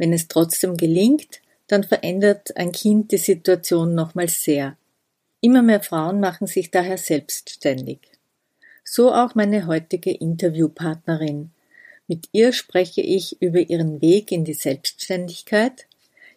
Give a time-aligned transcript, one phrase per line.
[0.00, 4.78] Wenn es trotzdem gelingt, dann verändert ein Kind die Situation nochmals sehr.
[5.42, 7.98] Immer mehr Frauen machen sich daher selbstständig.
[8.82, 11.50] So auch meine heutige Interviewpartnerin.
[12.08, 15.86] Mit ihr spreche ich über ihren Weg in die Selbstständigkeit,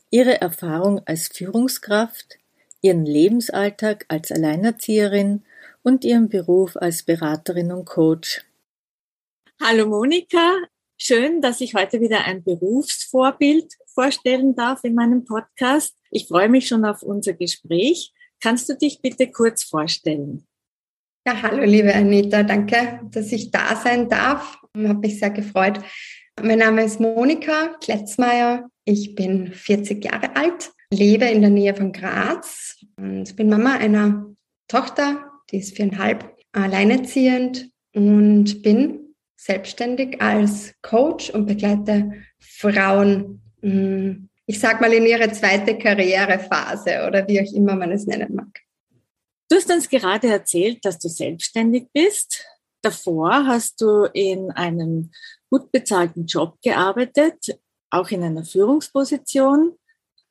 [0.10, 2.40] ihre Erfahrung als Führungskraft,
[2.82, 5.42] ihren Lebensalltag als Alleinerzieherin
[5.84, 8.44] und ihren Beruf als Beraterin und Coach.
[9.62, 10.54] Hallo Monika,
[11.06, 15.98] Schön, dass ich heute wieder ein Berufsvorbild vorstellen darf in meinem Podcast.
[16.12, 18.14] Ich freue mich schon auf unser Gespräch.
[18.42, 20.48] Kannst du dich bitte kurz vorstellen?
[21.28, 24.58] Ja, hallo liebe Anita, danke, dass ich da sein darf.
[24.78, 25.78] Habe mich sehr gefreut.
[26.42, 28.70] Mein Name ist Monika Kletzmeier.
[28.86, 34.34] Ich bin 40 Jahre alt, lebe in der Nähe von Graz und bin Mama einer
[34.70, 39.03] Tochter, die ist viereinhalb, alleinerziehend und bin
[39.44, 47.28] selbstständig als Coach und begleite Frauen, hm, ich sag mal, in ihre zweite Karrierephase oder
[47.28, 48.60] wie auch immer man es nennen mag.
[49.50, 52.46] Du hast uns gerade erzählt, dass du selbstständig bist.
[52.82, 55.12] Davor hast du in einem
[55.50, 59.78] gut bezahlten Job gearbeitet, auch in einer Führungsposition.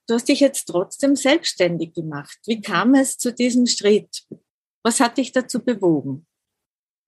[0.06, 2.38] Du hast dich jetzt trotzdem selbstständig gemacht.
[2.46, 4.24] Wie kam es zu diesem Schritt?
[4.82, 6.26] Was hat dich dazu bewogen?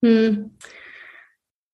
[0.03, 0.57] Hm.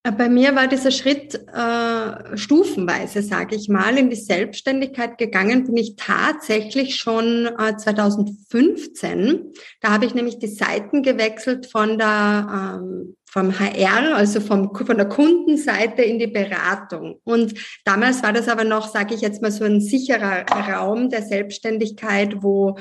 [0.04, 5.76] Bei mir war dieser Schritt äh, stufenweise, sage ich mal, in die Selbstständigkeit gegangen bin
[5.76, 9.52] ich tatsächlich schon äh, 2015.
[9.80, 14.96] Da habe ich nämlich die Seiten gewechselt von der ähm, vom HR, also vom, von
[14.96, 17.20] der Kundenseite in die Beratung.
[17.24, 17.54] Und
[17.84, 22.42] damals war das aber noch, sage ich jetzt mal, so ein sicherer Raum der Selbstständigkeit,
[22.42, 22.76] wo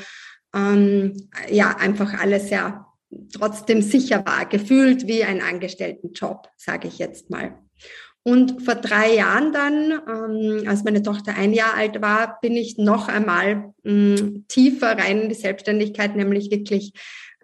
[0.53, 2.85] ähm, ja einfach alles sehr
[3.33, 7.53] trotzdem sicher war, gefühlt wie ein Angestelltenjob, sage ich jetzt mal.
[8.23, 12.77] Und vor drei Jahren dann, ähm, als meine Tochter ein Jahr alt war, bin ich
[12.77, 16.94] noch einmal ähm, tiefer rein in die Selbstständigkeit, nämlich wirklich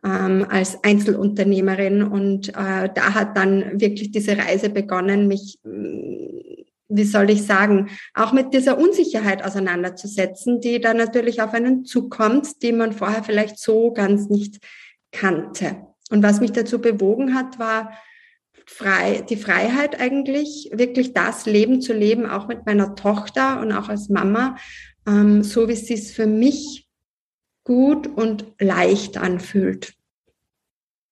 [0.03, 2.03] ähm, als Einzelunternehmerin.
[2.03, 7.89] Und äh, da hat dann wirklich diese Reise begonnen, mich, äh, wie soll ich sagen,
[8.13, 13.57] auch mit dieser Unsicherheit auseinanderzusetzen, die da natürlich auf einen zukommt, die man vorher vielleicht
[13.57, 14.59] so ganz nicht
[15.17, 15.87] kannte.
[16.09, 17.97] Und was mich dazu bewogen hat, war
[18.65, 23.89] frei, die Freiheit eigentlich, wirklich das Leben zu leben, auch mit meiner Tochter und auch
[23.89, 24.57] als Mama,
[25.07, 26.87] ähm, so wie es sich für mich
[27.63, 29.93] gut und leicht anfühlt.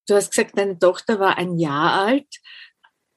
[0.07, 2.27] Du hast gesagt, deine Tochter war ein Jahr alt.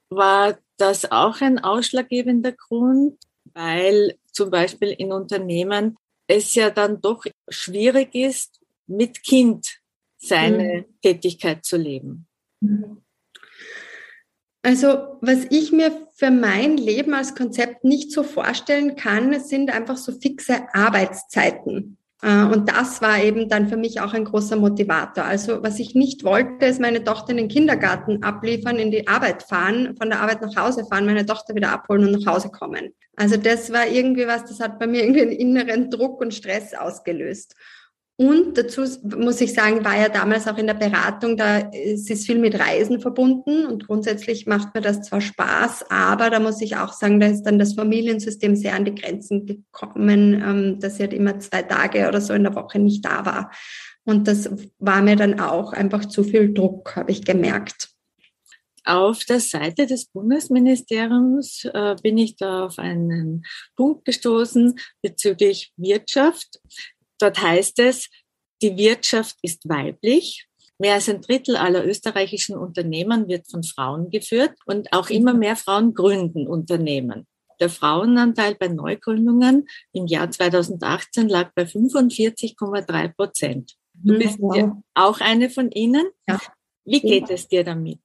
[0.09, 3.19] War das auch ein ausschlaggebender Grund,
[3.53, 9.78] weil zum Beispiel in Unternehmen es ja dann doch schwierig ist, mit Kind
[10.19, 10.85] seine mhm.
[11.03, 12.27] Tätigkeit zu leben?
[14.63, 19.97] Also, was ich mir für mein Leben als Konzept nicht so vorstellen kann, sind einfach
[19.97, 21.97] so fixe Arbeitszeiten.
[22.23, 25.25] Äh, und das war eben dann für mich auch ein großer Motivator.
[25.25, 29.45] Also was ich nicht wollte, ist meine Tochter in den Kindergarten abliefern, in die Arbeit
[29.45, 32.93] fahren, von der Arbeit nach Hause fahren, meine Tochter wieder abholen und nach Hause kommen.
[33.17, 36.75] Also das war irgendwie was, das hat bei mir irgendwie einen inneren Druck und Stress
[36.75, 37.55] ausgelöst.
[38.21, 38.83] Und dazu
[39.17, 42.59] muss ich sagen, war ja damals auch in der Beratung, da ist es viel mit
[42.59, 47.21] Reisen verbunden und grundsätzlich macht mir das zwar Spaß, aber da muss ich auch sagen,
[47.21, 51.39] da ist dann das Familiensystem sehr an die Grenzen gekommen, ähm, dass ich halt immer
[51.39, 53.53] zwei Tage oder so in der Woche nicht da war.
[54.03, 54.51] Und das
[54.81, 57.91] war mir dann auch einfach zu viel Druck, habe ich gemerkt.
[58.85, 63.45] Auf der Seite des Bundesministeriums äh, bin ich da auf einen
[63.77, 66.59] Punkt gestoßen bezüglich Wirtschaft.
[67.19, 68.09] Dort heißt es,
[68.63, 70.47] die Wirtschaft ist weiblich.
[70.79, 75.57] Mehr als ein Drittel aller österreichischen Unternehmen wird von Frauen geführt und auch immer mehr
[75.57, 77.27] Frauen gründen Unternehmen.
[77.61, 83.75] Der Frauenanteil bei Neugründungen im Jahr 2018 lag bei 45,3 Prozent.
[83.93, 86.07] Du mhm, bist ja auch eine von ihnen.
[86.29, 86.41] Ja.
[86.85, 88.01] Wie geht es dir damit?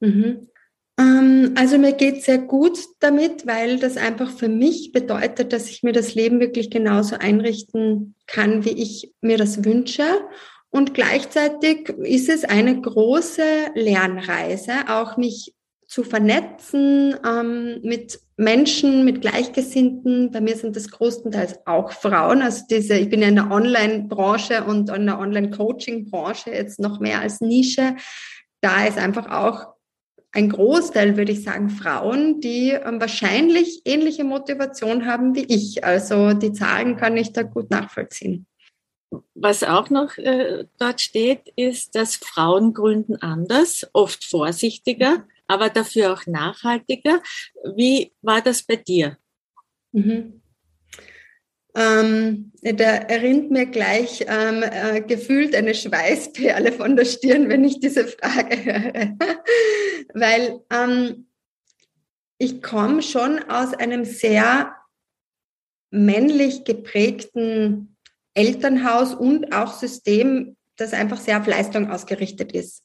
[0.00, 0.48] Mhm.
[0.98, 5.82] Ähm, also mir geht sehr gut damit, weil das einfach für mich bedeutet, dass ich
[5.82, 10.04] mir das Leben wirklich genauso einrichten kann, wie ich mir das wünsche.
[10.70, 13.42] Und gleichzeitig ist es eine große
[13.74, 15.54] Lernreise, auch mich
[15.86, 20.30] zu vernetzen ähm, mit Menschen, mit Gleichgesinnten.
[20.30, 22.42] Bei mir sind das größtenteils auch Frauen.
[22.42, 27.20] Also diese, ich bin ja in der Online-Branche und in der Online-Coaching-Branche jetzt noch mehr
[27.20, 27.96] als Nische.
[28.60, 29.77] Da ist einfach auch
[30.32, 35.84] ein Großteil, würde ich sagen, Frauen, die ähm, wahrscheinlich ähnliche Motivation haben wie ich.
[35.84, 38.46] Also die Zahlen kann ich da gut nachvollziehen.
[39.34, 46.12] Was auch noch äh, dort steht, ist, dass Frauen gründen anders, oft vorsichtiger, aber dafür
[46.12, 47.22] auch nachhaltiger.
[47.74, 49.16] Wie war das bei dir?
[49.92, 50.42] Mhm.
[51.78, 57.78] Ähm, da erinnert mir gleich ähm, äh, gefühlt eine Schweißperle von der Stirn, wenn ich
[57.78, 59.16] diese Frage höre.
[60.14, 61.28] Weil ähm,
[62.38, 64.74] ich komme schon aus einem sehr
[65.90, 67.96] männlich geprägten
[68.34, 72.82] Elternhaus und auch System, das einfach sehr auf Leistung ausgerichtet ist.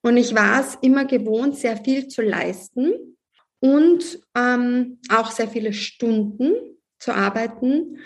[0.00, 3.16] Und ich war es immer gewohnt, sehr viel zu leisten
[3.58, 6.52] und ähm, auch sehr viele Stunden
[7.00, 7.98] zu arbeiten.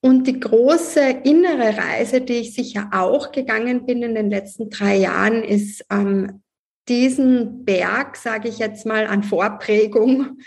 [0.00, 4.96] Und die große innere Reise, die ich sicher auch gegangen bin in den letzten drei
[4.96, 6.42] Jahren, ist ähm,
[6.88, 10.38] diesen Berg, sage ich jetzt mal, an Vorprägung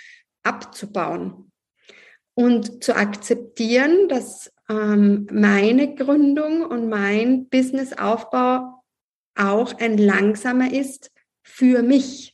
[0.43, 1.51] abzubauen
[2.33, 8.83] und zu akzeptieren, dass ähm, meine Gründung und mein Businessaufbau
[9.35, 11.11] auch ein langsamer ist
[11.43, 12.30] für mich.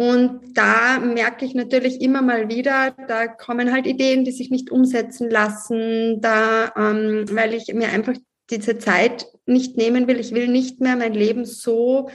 [0.00, 4.70] Und da merke ich natürlich immer mal wieder, da kommen halt Ideen, die sich nicht
[4.70, 8.14] umsetzen lassen, da, ähm, weil ich mir einfach
[8.48, 10.20] diese Zeit nicht nehmen will.
[10.20, 12.10] Ich will nicht mehr mein Leben so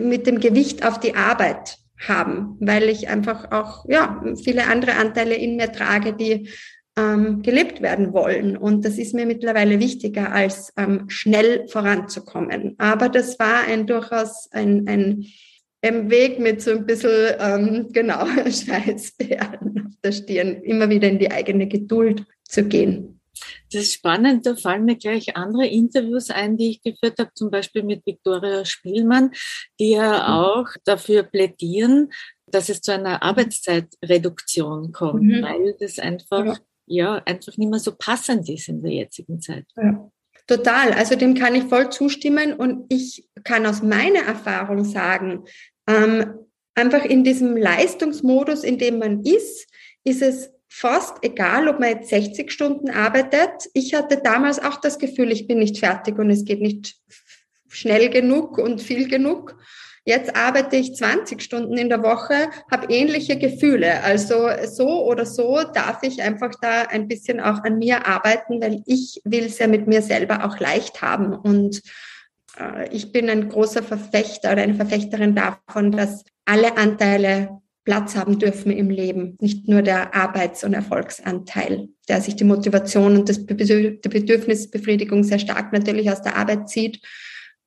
[0.00, 5.34] mit dem Gewicht auf die Arbeit haben, weil ich einfach auch ja viele andere Anteile
[5.34, 6.50] in mir trage, die
[6.96, 8.56] ähm, gelebt werden wollen.
[8.56, 12.74] Und das ist mir mittlerweile wichtiger, als ähm, schnell voranzukommen.
[12.78, 15.24] Aber das war ein durchaus ein, ein,
[15.82, 21.18] ein Weg mit so ein bisschen, ähm, genau, Schweißbären auf der Stirn, immer wieder in
[21.18, 23.20] die eigene Geduld zu gehen.
[23.72, 27.50] Das ist spannend, da fallen mir gleich andere Interviews ein, die ich geführt habe, zum
[27.50, 29.32] Beispiel mit Viktoria Spielmann,
[29.80, 30.34] die ja mhm.
[30.34, 32.12] auch dafür plädieren,
[32.46, 35.42] dass es zu einer Arbeitszeitreduktion kommt, mhm.
[35.42, 36.56] weil das einfach ja
[36.86, 39.66] ja einfach nicht mehr so passend ist in der jetzigen Zeit.
[39.76, 40.10] Ja.
[40.46, 45.44] Total, also dem kann ich voll zustimmen und ich kann aus meiner Erfahrung sagen,
[45.86, 46.34] ähm,
[46.74, 49.68] einfach in diesem Leistungsmodus, in dem man ist,
[50.04, 53.68] ist es fast egal, ob man jetzt 60 Stunden arbeitet.
[53.74, 56.96] Ich hatte damals auch das Gefühl, ich bin nicht fertig und es geht nicht
[57.68, 59.56] schnell genug und viel genug.
[60.04, 64.02] Jetzt arbeite ich 20 Stunden in der Woche, habe ähnliche Gefühle.
[64.02, 68.82] Also so oder so darf ich einfach da ein bisschen auch an mir arbeiten, weil
[68.86, 71.34] ich will es ja mit mir selber auch leicht haben.
[71.34, 71.82] Und
[72.90, 78.70] ich bin ein großer Verfechter oder eine Verfechterin davon, dass alle Anteile Platz haben dürfen
[78.70, 84.08] im Leben, nicht nur der Arbeits- und Erfolgsanteil, der sich die Motivation und das die
[84.08, 87.00] Bedürfnisbefriedigung sehr stark natürlich aus der Arbeit zieht,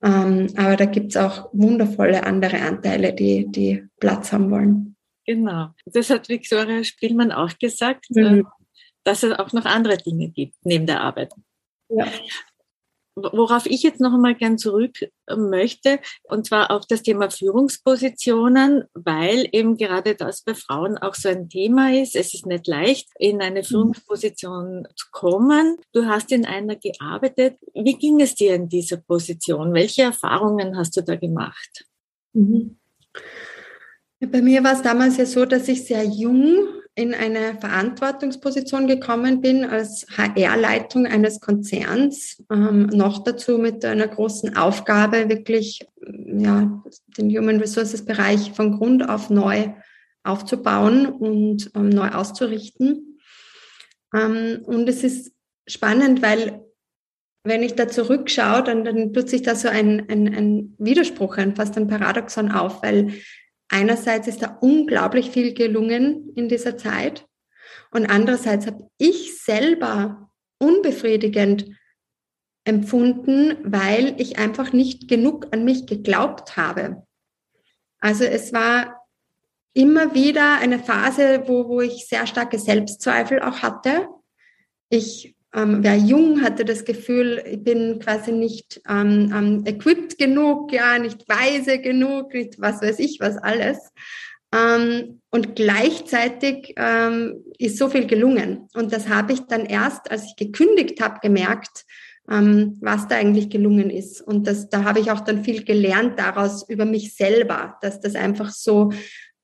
[0.02, 4.96] ähm, aber da gibt es auch wundervolle andere Anteile, die, die Platz haben wollen.
[5.26, 5.68] Genau.
[5.86, 8.24] Das hat Viktoria Spielmann auch gesagt, mhm.
[8.24, 8.42] Äh,
[9.04, 11.32] dass es auch noch andere Dinge gibt neben der Arbeit.
[11.88, 12.06] Ja
[13.16, 18.84] worauf ich jetzt noch einmal gern zurück äh, möchte, und zwar auf das Thema Führungspositionen,
[18.94, 22.14] weil eben gerade das bei Frauen auch so ein Thema ist.
[22.14, 23.64] Es ist nicht leicht, in eine mhm.
[23.64, 25.78] Führungsposition zu kommen.
[25.92, 27.56] Du hast in einer gearbeitet.
[27.74, 29.72] Wie ging es dir in dieser Position?
[29.72, 31.86] Welche Erfahrungen hast du da gemacht?
[32.34, 32.78] Mhm.
[34.20, 39.42] Bei mir war es damals ja so, dass ich sehr jung in eine Verantwortungsposition gekommen
[39.42, 46.82] bin als HR-Leitung eines Konzerns, ähm, noch dazu mit einer großen Aufgabe, wirklich ja,
[47.18, 49.74] den Human Resources Bereich von Grund auf neu
[50.24, 53.20] aufzubauen und ähm, neu auszurichten.
[54.14, 55.32] Ähm, und es ist
[55.68, 56.62] spannend, weil
[57.44, 61.54] wenn ich da zurückschaue, dann, dann tut sich da so ein, ein, ein Widerspruch, ein,
[61.54, 63.12] fast ein Paradoxon auf, weil
[63.68, 67.26] einerseits ist da unglaublich viel gelungen in dieser Zeit
[67.90, 71.66] und andererseits habe ich selber unbefriedigend
[72.64, 77.06] empfunden, weil ich einfach nicht genug an mich geglaubt habe.
[78.00, 79.06] Also es war
[79.72, 84.08] immer wieder eine Phase, wo, wo ich sehr starke Selbstzweifel auch hatte.
[84.88, 90.70] Ich ähm, wer jung hatte das Gefühl, ich bin quasi nicht ähm, ähm, equipped genug,
[90.72, 93.78] ja, nicht weise genug, nicht was weiß ich, was alles.
[94.54, 98.68] Ähm, und gleichzeitig ähm, ist so viel gelungen.
[98.74, 101.86] Und das habe ich dann erst, als ich gekündigt habe, gemerkt,
[102.30, 104.20] ähm, was da eigentlich gelungen ist.
[104.20, 108.14] Und das, da habe ich auch dann viel gelernt daraus über mich selber, dass das
[108.14, 108.92] einfach so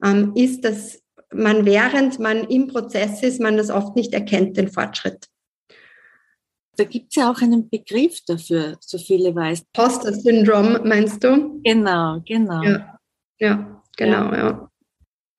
[0.05, 1.01] ähm, ist, dass
[1.33, 5.32] man während man im Prozess ist, man das oft nicht erkennt, den Fortschritt.
[6.77, 9.65] Da gibt es ja auch einen Begriff dafür, so viele weiß.
[9.73, 11.61] Poster-Syndrom, meinst du?
[11.63, 12.63] Genau, genau.
[12.63, 12.99] Ja,
[13.39, 14.37] ja genau, ja.
[14.37, 14.71] ja.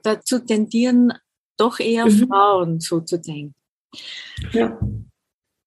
[0.03, 1.13] Dazu tendieren
[1.57, 2.27] doch eher mhm.
[2.27, 3.55] Frauen so zu denken.
[4.51, 4.79] Ja.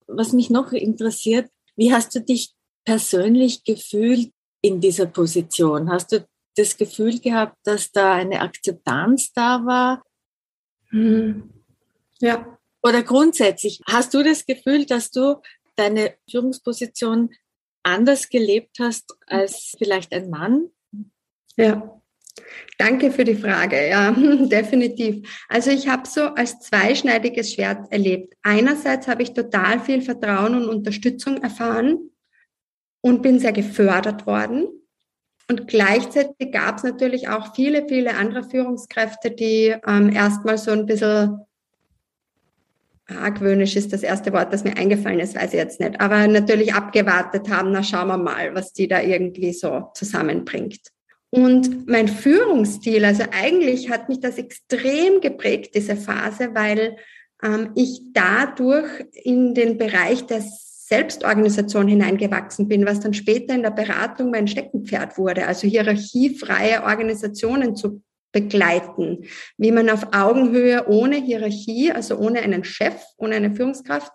[0.06, 2.54] Was mich noch interessiert, wie hast du dich
[2.85, 4.30] persönlich gefühlt
[4.62, 5.90] in dieser Position?
[5.90, 10.02] Hast du das Gefühl gehabt, dass da eine Akzeptanz da war?
[10.90, 11.50] Mhm.
[12.20, 12.58] Ja.
[12.82, 15.42] Oder grundsätzlich, hast du das Gefühl, dass du
[15.76, 17.30] deine Führungsposition
[17.83, 20.71] anders gelebt hast als vielleicht ein Mann?
[21.56, 22.00] Ja.
[22.76, 23.88] Danke für die Frage.
[23.88, 25.47] Ja, definitiv.
[25.49, 28.35] Also ich habe so als zweischneidiges Schwert erlebt.
[28.42, 32.11] Einerseits habe ich total viel Vertrauen und Unterstützung erfahren
[33.00, 34.68] und bin sehr gefördert worden.
[35.49, 40.87] Und gleichzeitig gab es natürlich auch viele, viele andere Führungskräfte, die ähm, erstmal so ein
[40.87, 41.46] bisschen
[43.07, 46.75] argwöhnisch ist das erste Wort, das mir eingefallen ist, weiß ich jetzt nicht, aber natürlich
[46.75, 50.81] abgewartet haben, na schauen wir mal, was die da irgendwie so zusammenbringt.
[51.31, 56.97] Und mein Führungsstil, also eigentlich hat mich das extrem geprägt, diese Phase, weil
[57.43, 63.71] ähm, ich dadurch in den Bereich der Selbstorganisation hineingewachsen bin, was dann später in der
[63.71, 68.03] Beratung mein Steckenpferd wurde, also hierarchiefreie Organisationen zu
[68.37, 69.25] begleiten,
[69.57, 74.12] wie man auf Augenhöhe ohne Hierarchie, also ohne einen Chef, ohne eine Führungskraft,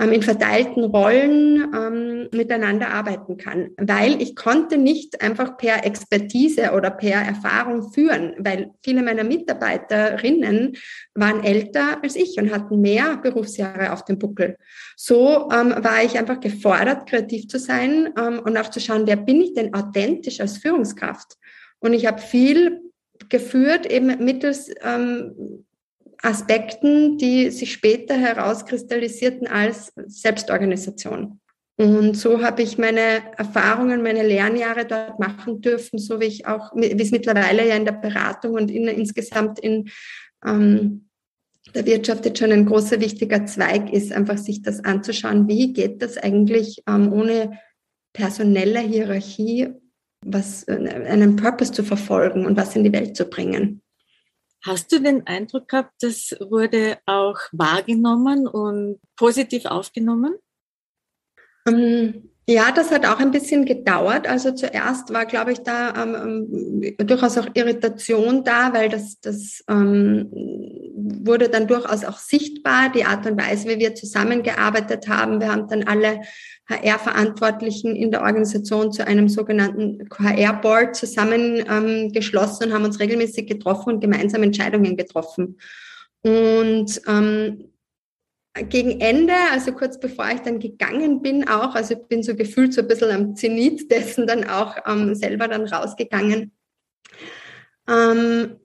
[0.00, 3.72] ähm, in verteilten Rollen ähm, miteinander arbeiten kann.
[3.76, 10.78] Weil ich konnte nicht einfach per Expertise oder per Erfahrung führen, weil viele meiner Mitarbeiterinnen
[11.14, 14.56] waren älter als ich und hatten mehr Berufsjahre auf dem Buckel.
[14.96, 19.16] So ähm, war ich einfach gefordert, kreativ zu sein ähm, und auch zu schauen, wer
[19.16, 21.36] bin ich denn authentisch als Führungskraft?
[21.80, 22.89] Und ich habe viel
[23.30, 25.64] geführt, eben mittels ähm,
[26.22, 31.40] Aspekten, die sich später herauskristallisierten als Selbstorganisation.
[31.76, 36.72] Und so habe ich meine Erfahrungen, meine Lernjahre dort machen dürfen, so wie ich auch,
[36.74, 39.88] wie es mittlerweile ja in der Beratung und in, insgesamt in
[40.44, 41.08] ähm,
[41.74, 46.02] der Wirtschaft jetzt schon ein großer, wichtiger Zweig ist, einfach sich das anzuschauen, wie geht
[46.02, 47.58] das eigentlich ähm, ohne
[48.12, 49.68] personelle Hierarchie
[50.24, 53.82] was, äh, einen Purpose zu verfolgen und was in die Welt zu bringen.
[54.62, 60.34] Hast du den Eindruck gehabt, das wurde auch wahrgenommen und positiv aufgenommen?
[61.66, 64.28] Ähm, ja, das hat auch ein bisschen gedauert.
[64.28, 66.16] Also zuerst war, glaube ich, da ähm,
[66.82, 70.28] ähm, durchaus auch Irritation da, weil das, das ähm,
[71.22, 75.40] wurde dann durchaus auch sichtbar, die Art und Weise, wie wir zusammengearbeitet haben.
[75.40, 76.22] Wir haben dann alle
[76.68, 83.94] HR-Verantwortlichen in der Organisation zu einem sogenannten HR-Board zusammengeschlossen ähm, und haben uns regelmäßig getroffen
[83.94, 85.58] und gemeinsam Entscheidungen getroffen.
[86.22, 87.70] Und ähm,
[88.54, 92.74] gegen Ende, also kurz bevor ich dann gegangen bin auch, also ich bin so gefühlt
[92.74, 96.52] so ein bisschen am Zenit dessen dann auch ähm, selber dann rausgegangen,
[97.88, 98.56] ähm,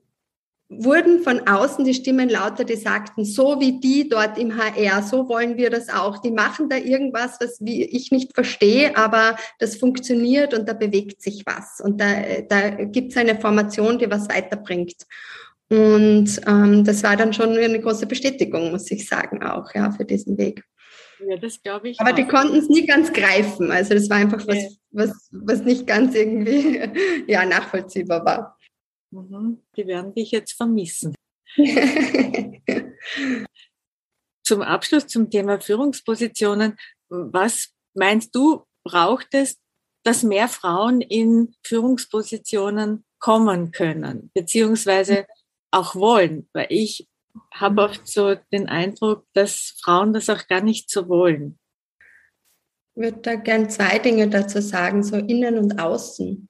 [0.68, 5.28] wurden von außen die Stimmen lauter, die sagten, so wie die dort im HR, so
[5.28, 6.18] wollen wir das auch.
[6.18, 11.44] Die machen da irgendwas, was ich nicht verstehe, aber das funktioniert und da bewegt sich
[11.46, 11.80] was.
[11.80, 15.06] Und da, da gibt es eine Formation, die was weiterbringt.
[15.68, 20.04] Und ähm, das war dann schon eine große Bestätigung, muss ich sagen, auch ja, für
[20.04, 20.62] diesen Weg.
[21.18, 22.00] Ja, das glaube ich.
[22.00, 22.14] Aber auch.
[22.14, 23.72] die konnten es nie ganz greifen.
[23.72, 24.68] Also das war einfach was, ja.
[24.90, 26.80] was, was nicht ganz irgendwie
[27.26, 28.58] ja, nachvollziehbar war.
[29.10, 29.62] Mhm.
[29.76, 31.14] Die werden dich jetzt vermissen.
[34.44, 36.76] zum Abschluss zum Thema Führungspositionen.
[37.08, 39.58] Was meinst du, braucht es,
[40.04, 45.26] dass mehr Frauen in Führungspositionen kommen können, beziehungsweise
[45.76, 46.48] auch wollen?
[46.52, 47.08] Weil ich
[47.52, 51.58] habe oft so den Eindruck, dass Frauen das auch gar nicht so wollen.
[52.94, 56.48] Ich würde da gern zwei Dinge dazu sagen, so innen und außen.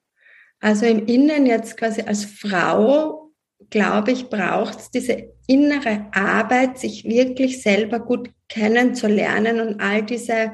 [0.59, 3.31] Also im Innen jetzt quasi als Frau,
[3.69, 10.51] glaube ich, braucht es diese innere Arbeit, sich wirklich selber gut kennenzulernen und all diese,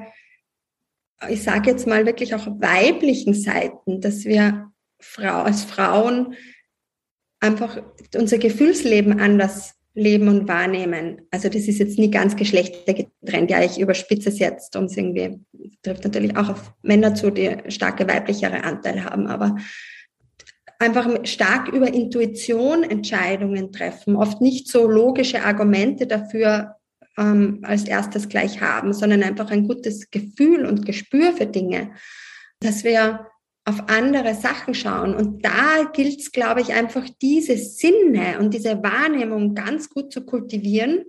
[1.29, 6.35] ich sage jetzt mal wirklich auch weiblichen Seiten, dass wir Frau, als Frauen
[7.43, 7.81] einfach
[8.15, 11.21] unser Gefühlsleben anders leben und wahrnehmen.
[11.29, 13.51] Also das ist jetzt nie ganz geschlechtergetrennt.
[13.51, 15.39] Ja, ich überspitze es jetzt, es irgendwie,
[15.83, 19.57] trifft natürlich auch auf Männer zu, die starke weiblichere Anteile haben, aber
[20.79, 26.77] einfach stark über Intuition Entscheidungen treffen, oft nicht so logische Argumente dafür
[27.17, 31.91] ähm, als erstes gleich haben, sondern einfach ein gutes Gefühl und Gespür für Dinge,
[32.59, 33.27] dass wir
[33.65, 35.15] auf andere Sachen schauen.
[35.15, 40.25] Und da gilt es, glaube ich, einfach diese Sinne und diese Wahrnehmung ganz gut zu
[40.25, 41.05] kultivieren,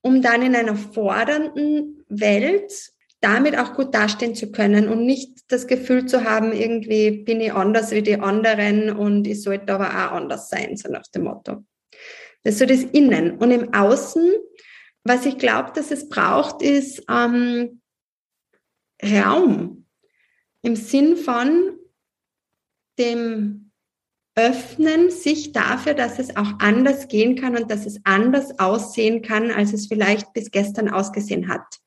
[0.00, 2.72] um dann in einer fordernden Welt
[3.20, 7.52] damit auch gut dastehen zu können und nicht das Gefühl zu haben, irgendwie bin ich
[7.52, 11.64] anders wie die anderen und ich sollte aber auch anders sein, so nach dem Motto.
[12.42, 13.38] Das ist so das Innen.
[13.38, 14.28] Und im Außen,
[15.04, 17.80] was ich glaube, dass es braucht, ist ähm,
[19.04, 19.86] Raum.
[20.62, 21.78] Im Sinn von
[23.02, 23.70] dem
[24.34, 29.50] Öffnen sich dafür, dass es auch anders gehen kann und dass es anders aussehen kann,
[29.50, 31.82] als es vielleicht bis gestern ausgesehen hat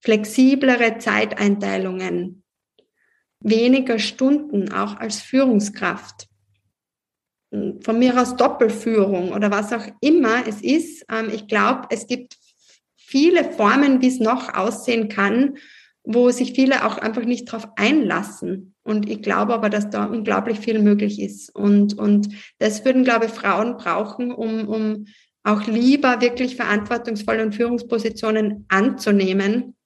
[0.00, 2.42] flexiblere Zeiteinteilungen,
[3.40, 6.28] weniger Stunden auch als Führungskraft.
[7.50, 11.04] Von mir aus Doppelführung oder was auch immer es ist.
[11.10, 12.36] Ähm, ich glaube, es gibt
[12.96, 15.56] viele Formen, wie es noch aussehen kann,
[16.04, 18.69] wo sich viele auch einfach nicht darauf einlassen.
[18.82, 21.54] Und ich glaube aber, dass da unglaublich viel möglich ist.
[21.54, 25.06] Und, und das würden, glaube ich, Frauen brauchen, um, um
[25.42, 29.76] auch lieber wirklich verantwortungsvolle und Führungspositionen anzunehmen,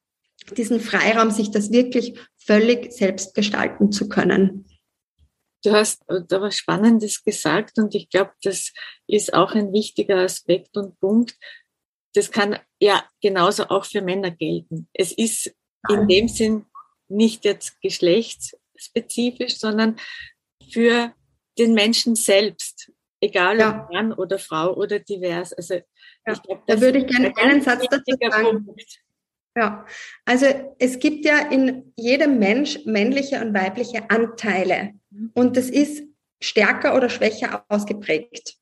[0.57, 4.67] diesen Freiraum, sich das wirklich völlig selbst gestalten zu können.
[5.65, 8.73] Du hast da was Spannendes gesagt und ich glaube, das
[9.07, 11.37] ist auch ein wichtiger Aspekt und Punkt.
[12.13, 14.89] Das kann ja genauso auch für Männer gelten.
[14.93, 15.55] Es ist
[15.89, 16.67] in dem Sinn
[17.09, 17.81] nicht jetzt
[18.75, 19.97] geschlechtsspezifisch, sondern
[20.73, 21.13] für
[21.59, 22.91] den Menschen selbst,
[23.21, 23.85] egal ja.
[23.85, 25.53] ob Mann oder Frau oder divers.
[25.53, 26.33] Also ja.
[26.33, 28.65] ich glaube, da würde ich gerne einen Satz dazu sagen.
[28.65, 29.01] Punkt.
[29.57, 29.87] Ja,
[30.25, 30.47] also
[30.81, 34.95] es gibt ja in jedem Mensch männliche und weibliche Anteile
[35.35, 36.03] und das ist
[36.41, 38.57] stärker oder schwächer ausgeprägt.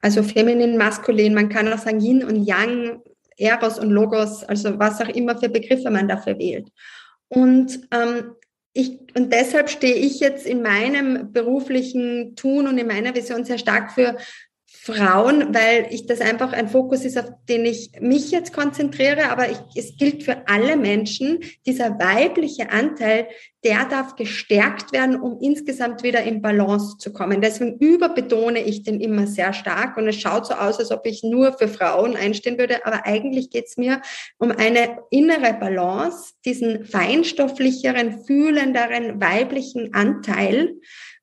[0.00, 3.02] Also feminin, maskulin, man kann auch sagen Yin und Yang,
[3.36, 6.68] Eros und Logos, also was auch immer für Begriffe man dafür wählt.
[7.28, 8.36] Und ähm,
[8.76, 13.58] ich, und deshalb stehe ich jetzt in meinem beruflichen Tun und in meiner Vision sehr
[13.58, 14.16] stark für
[14.86, 19.50] Frauen, weil ich das einfach ein Fokus ist, auf den ich mich jetzt konzentriere, aber
[19.50, 23.26] ich, es gilt für alle Menschen, dieser weibliche Anteil,
[23.64, 27.40] der darf gestärkt werden, um insgesamt wieder in Balance zu kommen.
[27.40, 31.24] Deswegen überbetone ich den immer sehr stark und es schaut so aus, als ob ich
[31.24, 34.02] nur für Frauen einstehen würde, aber eigentlich geht es mir
[34.38, 40.74] um eine innere Balance, diesen feinstofflicheren, fühlenderen weiblichen Anteil.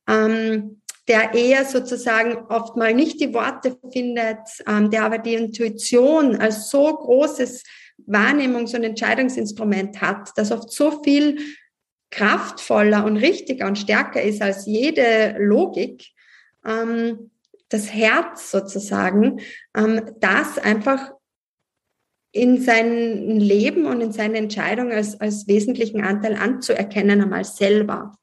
[0.10, 6.38] Ähm, der eher sozusagen oft mal nicht die Worte findet, ähm, der aber die Intuition
[6.38, 7.64] als so großes
[8.08, 11.40] Wahrnehmungs- und Entscheidungsinstrument hat, das oft so viel
[12.10, 16.06] kraftvoller und richtiger und stärker ist als jede Logik,
[16.66, 17.32] ähm,
[17.70, 19.40] das Herz sozusagen,
[19.76, 21.12] ähm, das einfach
[22.32, 28.16] in sein Leben und in seine Entscheidung als, als wesentlichen Anteil anzuerkennen, einmal selber.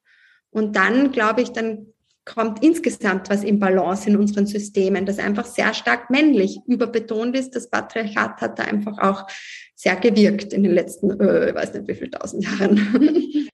[0.50, 1.92] Und dann, glaube ich, dann
[2.24, 7.56] kommt insgesamt was in Balance in unseren Systemen, das einfach sehr stark männlich überbetont ist.
[7.56, 9.26] Das Patriarchat hat da einfach auch
[9.74, 13.48] sehr gewirkt in den letzten, äh, ich weiß nicht wie viel tausend Jahren.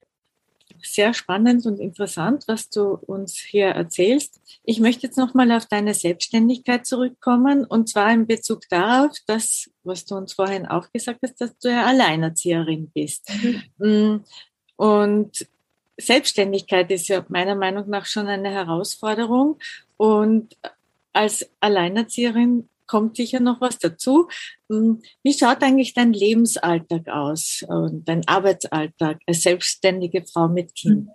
[0.83, 4.39] Sehr spannend und interessant, was du uns hier erzählst.
[4.63, 10.05] Ich möchte jetzt nochmal auf deine Selbstständigkeit zurückkommen und zwar in Bezug darauf, dass, was
[10.05, 13.29] du uns vorhin auch gesagt hast, dass du ja Alleinerzieherin bist.
[13.79, 14.23] Mhm.
[14.75, 15.47] Und
[15.97, 19.57] Selbstständigkeit ist ja meiner Meinung nach schon eine Herausforderung
[19.97, 20.55] und
[21.13, 24.27] als Alleinerzieherin kommt sicher noch was dazu.
[24.69, 31.09] Hm, wie schaut eigentlich dein Lebensalltag aus und dein Arbeitsalltag als selbstständige Frau mit Kind?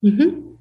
[0.00, 0.58] Mhm.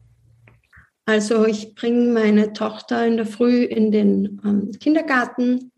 [1.05, 5.71] Also ich bringe meine Tochter in der Früh in den ähm, Kindergarten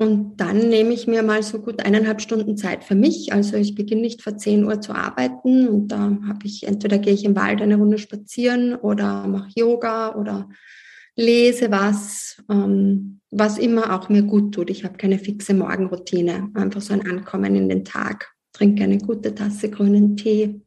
[0.00, 3.32] und dann nehme ich mir mal so gut eineinhalb Stunden Zeit für mich.
[3.32, 7.12] Also ich beginne nicht vor 10 Uhr zu arbeiten und da habe ich, entweder gehe
[7.12, 10.48] ich im Wald eine Runde spazieren oder mache Yoga oder
[11.16, 14.70] lese was, ähm, was immer auch mir gut tut.
[14.70, 18.32] Ich habe keine fixe Morgenroutine, einfach so ein Ankommen in den Tag.
[18.52, 20.60] Trinke eine gute Tasse grünen Tee.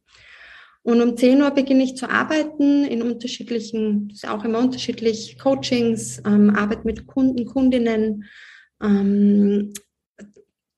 [0.84, 5.38] Und um 10 Uhr beginne ich zu arbeiten in unterschiedlichen, das ist auch immer unterschiedlich,
[5.40, 8.26] Coachings, ähm, Arbeit mit Kunden, Kundinnen,
[8.82, 9.74] ähm,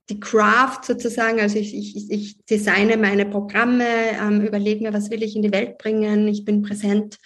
[0.10, 3.86] die Craft sozusagen, also ich, ich, ich designe meine Programme,
[4.22, 7.18] ähm, überlege mir, was will ich in die Welt bringen, ich bin präsent,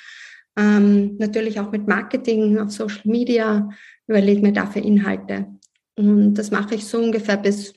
[0.56, 3.70] ähm, natürlich auch mit Marketing auf Social Media,
[4.08, 5.48] überlege mir dafür Inhalte.
[5.96, 7.74] Und das mache ich so ungefähr bis,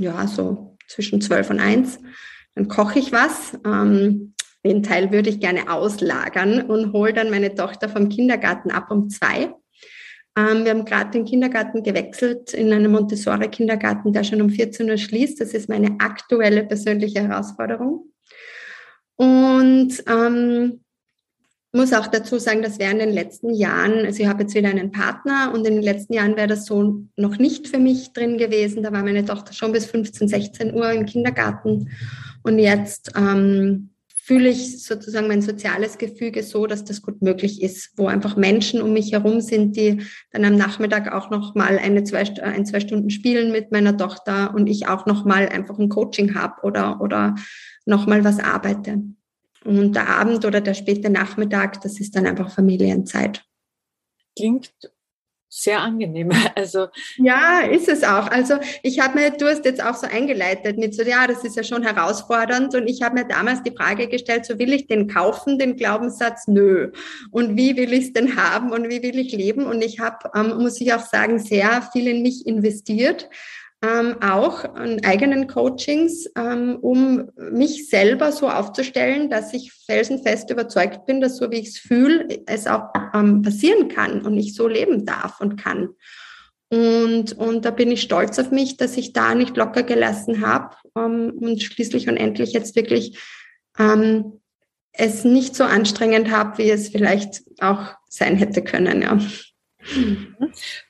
[0.00, 1.98] ja, so zwischen zwölf und eins.
[2.54, 3.58] Dann koche ich was.
[3.64, 4.34] Ähm,
[4.64, 9.10] den Teil würde ich gerne auslagern und hole dann meine Tochter vom Kindergarten ab um
[9.10, 9.54] zwei
[10.36, 15.40] wir haben gerade den Kindergarten gewechselt in einen Montessori-Kindergarten, der schon um 14 Uhr schließt.
[15.40, 18.10] Das ist meine aktuelle persönliche Herausforderung.
[19.16, 20.80] Und ähm,
[21.72, 24.92] muss auch dazu sagen, dass während den letzten Jahren, also ich habe jetzt wieder einen
[24.92, 28.82] Partner und in den letzten Jahren wäre das so noch nicht für mich drin gewesen.
[28.82, 31.90] Da war meine Tochter schon bis 15, 16 Uhr im Kindergarten.
[32.42, 33.90] Und jetzt ähm,
[34.24, 38.80] fühle ich sozusagen mein soziales Gefüge so, dass das gut möglich ist, wo einfach Menschen
[38.80, 42.80] um mich herum sind, die dann am Nachmittag auch noch mal eine zwei, ein, zwei
[42.80, 47.02] Stunden spielen mit meiner Tochter und ich auch noch mal einfach ein Coaching habe oder,
[47.02, 47.34] oder
[47.84, 49.02] noch mal was arbeite.
[49.62, 53.44] Und der Abend oder der späte Nachmittag, das ist dann einfach Familienzeit.
[54.36, 54.72] Klingt
[55.54, 56.30] sehr angenehm.
[56.56, 58.28] Also ja, ist es auch.
[58.28, 61.56] Also ich habe mir, du hast jetzt auch so eingeleitet mit so, ja, das ist
[61.56, 62.74] ja schon herausfordernd.
[62.74, 66.46] Und ich habe mir damals die Frage gestellt, so will ich den kaufen, den Glaubenssatz,
[66.46, 66.92] nö.
[67.30, 69.66] Und wie will ich es denn haben und wie will ich leben?
[69.66, 73.28] Und ich habe, ähm, muss ich auch sagen, sehr viel in mich investiert
[73.84, 81.06] ähm, auch an eigenen Coachings, ähm, um mich selber so aufzustellen, dass ich felsenfest überzeugt
[81.06, 84.68] bin, dass so wie ich es fühle, es auch ähm, passieren kann und ich so
[84.68, 85.90] leben darf und kann.
[86.70, 90.74] Und, und da bin ich stolz auf mich, dass ich da nicht locker gelassen habe
[90.96, 93.18] ähm, und schließlich und endlich jetzt wirklich
[93.78, 94.40] ähm,
[94.92, 99.02] es nicht so anstrengend habe, wie es vielleicht auch sein hätte können.
[99.02, 99.18] Ja.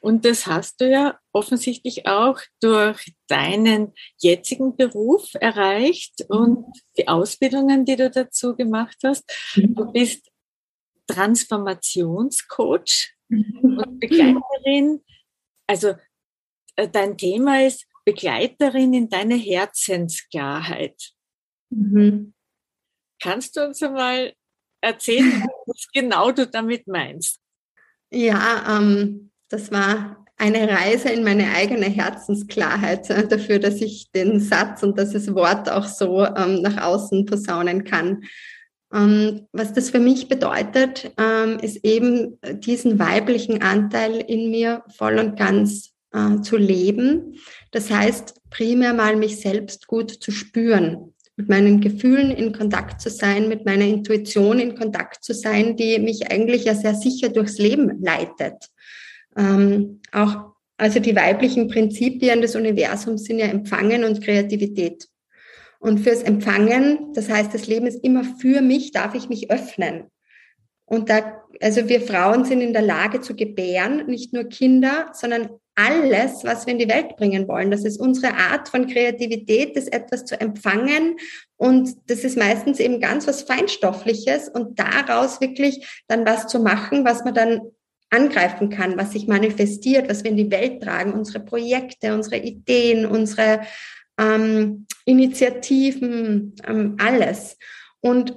[0.00, 7.84] Und das hast du ja offensichtlich auch durch deinen jetzigen Beruf erreicht und die Ausbildungen,
[7.84, 9.24] die du dazu gemacht hast.
[9.56, 9.74] Mhm.
[9.74, 10.30] Du bist
[11.06, 13.78] Transformationscoach mhm.
[13.78, 15.02] und Begleiterin.
[15.66, 15.94] Also
[16.76, 21.12] äh, dein Thema ist Begleiterin in deine Herzensklarheit.
[21.70, 22.34] Mhm.
[23.20, 24.34] Kannst du uns einmal
[24.82, 27.40] erzählen, was genau du damit meinst?
[28.14, 34.38] Ja, ähm, das war eine Reise in meine eigene Herzensklarheit äh, dafür, dass ich den
[34.38, 38.22] Satz und das Wort auch so ähm, nach außen posaunen kann.
[38.92, 45.18] Ähm, was das für mich bedeutet, ähm, ist eben diesen weiblichen Anteil in mir voll
[45.18, 47.34] und ganz äh, zu leben.
[47.72, 53.10] Das heißt, primär mal mich selbst gut zu spüren mit meinen Gefühlen in Kontakt zu
[53.10, 57.58] sein, mit meiner Intuition in Kontakt zu sein, die mich eigentlich ja sehr sicher durchs
[57.58, 58.70] Leben leitet.
[59.36, 65.08] Ähm, auch also die weiblichen Prinzipien des Universums sind ja Empfangen und Kreativität.
[65.78, 70.04] Und fürs Empfangen, das heißt, das Leben ist immer für mich, darf ich mich öffnen.
[70.86, 75.48] Und da, also wir Frauen sind in der Lage zu gebären, nicht nur Kinder, sondern
[75.74, 77.70] alles, was wir in die Welt bringen wollen.
[77.70, 81.16] Das ist unsere Art von Kreativität, das etwas zu empfangen.
[81.56, 87.04] Und das ist meistens eben ganz was Feinstoffliches und daraus wirklich dann was zu machen,
[87.04, 87.60] was man dann
[88.10, 93.06] angreifen kann, was sich manifestiert, was wir in die Welt tragen, unsere Projekte, unsere Ideen,
[93.06, 93.62] unsere
[94.18, 97.56] ähm, Initiativen, ähm, alles.
[98.00, 98.34] Und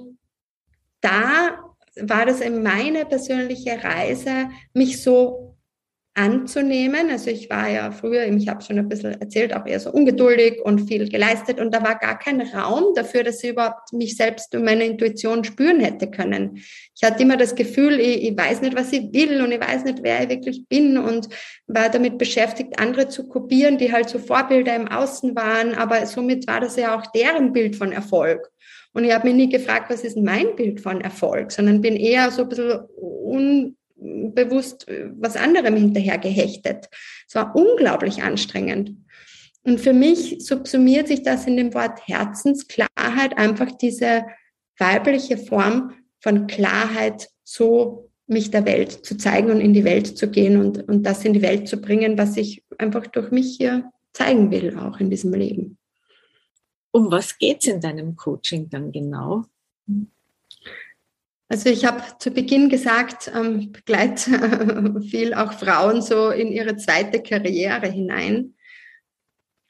[1.00, 1.58] da
[2.00, 5.47] war das eben meine persönliche Reise, mich so
[6.18, 7.10] anzunehmen.
[7.10, 10.60] Also ich war ja früher, ich habe schon ein bisschen erzählt, auch eher so ungeduldig
[10.60, 14.52] und viel geleistet und da war gar kein Raum dafür, dass ich überhaupt mich selbst
[14.54, 16.56] und meine Intuition spüren hätte können.
[16.96, 19.84] Ich hatte immer das Gefühl, ich, ich weiß nicht, was ich will und ich weiß
[19.84, 21.28] nicht, wer ich wirklich bin und
[21.68, 26.48] war damit beschäftigt, andere zu kopieren, die halt so Vorbilder im Außen waren, aber somit
[26.48, 28.50] war das ja auch deren Bild von Erfolg.
[28.92, 32.32] Und ich habe mich nie gefragt, was ist mein Bild von Erfolg, sondern bin eher
[32.32, 34.86] so ein bisschen un bewusst
[35.18, 36.88] was anderem hinterher gehechtet.
[37.26, 38.96] Es war unglaublich anstrengend.
[39.64, 44.24] Und für mich subsumiert sich das in dem Wort Herzensklarheit einfach diese
[44.78, 50.30] weibliche Form von Klarheit, so mich der Welt zu zeigen und in die Welt zu
[50.30, 53.90] gehen und, und das in die Welt zu bringen, was ich einfach durch mich hier
[54.12, 55.78] zeigen will, auch in diesem Leben.
[56.90, 59.44] Um was geht es in deinem Coaching dann genau?
[61.50, 67.22] Also ich habe zu Beginn gesagt, ähm, begleite viel auch Frauen so in ihre zweite
[67.22, 68.54] Karriere hinein.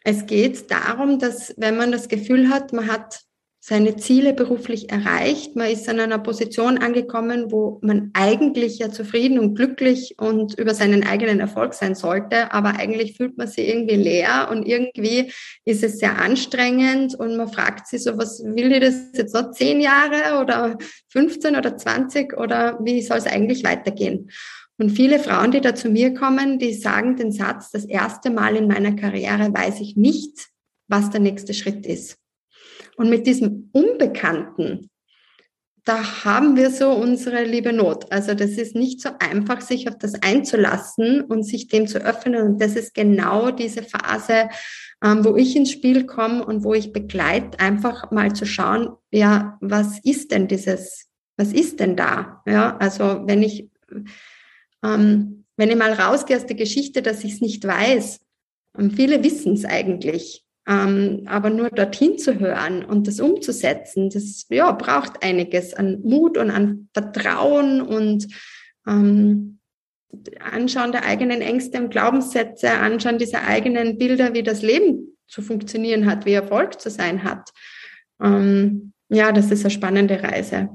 [0.03, 3.21] Es geht darum, dass wenn man das Gefühl hat, man hat
[3.61, 5.57] seine Ziele beruflich erreicht.
[5.57, 10.75] Man ist an einer Position angekommen, wo man eigentlich ja zufrieden und glücklich und über
[10.75, 15.33] seinen eigenen Erfolg sein sollte, aber eigentlich fühlt man sich irgendwie leer und irgendwie
[15.64, 19.51] ist es sehr anstrengend und man fragt sich so, was will ich das jetzt noch
[19.51, 24.31] zehn Jahre oder 15 oder 20 oder wie soll es eigentlich weitergehen?
[24.81, 28.55] Und viele Frauen, die da zu mir kommen, die sagen den Satz, das erste Mal
[28.55, 30.49] in meiner Karriere weiß ich nicht,
[30.87, 32.16] was der nächste Schritt ist.
[32.99, 34.91] Und mit diesem Unbekannten,
[35.85, 38.11] da haben wir so unsere liebe Not.
[38.13, 42.43] Also das ist nicht so einfach, sich auf das einzulassen und sich dem zu öffnen.
[42.43, 44.51] Und das ist genau diese Phase,
[45.03, 49.57] ähm, wo ich ins Spiel komme und wo ich begleite, einfach mal zu schauen, ja,
[49.61, 51.07] was ist denn dieses,
[51.37, 52.43] was ist denn da?
[52.47, 53.71] Ja, also wenn ich,
[54.83, 58.21] ähm, wenn ich mal rausgehe aus der Geschichte, dass ich es nicht weiß,
[58.77, 64.47] und viele wissen es eigentlich, ähm, aber nur dorthin zu hören und das umzusetzen, das
[64.51, 68.29] ja, braucht einiges an Mut und an Vertrauen und
[68.87, 69.61] ähm,
[70.41, 76.07] Anschauen der eigenen Ängste und Glaubenssätze, Anschauen dieser eigenen Bilder, wie das Leben zu funktionieren
[76.07, 77.51] hat, wie Erfolg zu sein hat.
[78.23, 80.69] Ähm, ja, das ist eine spannende Reise.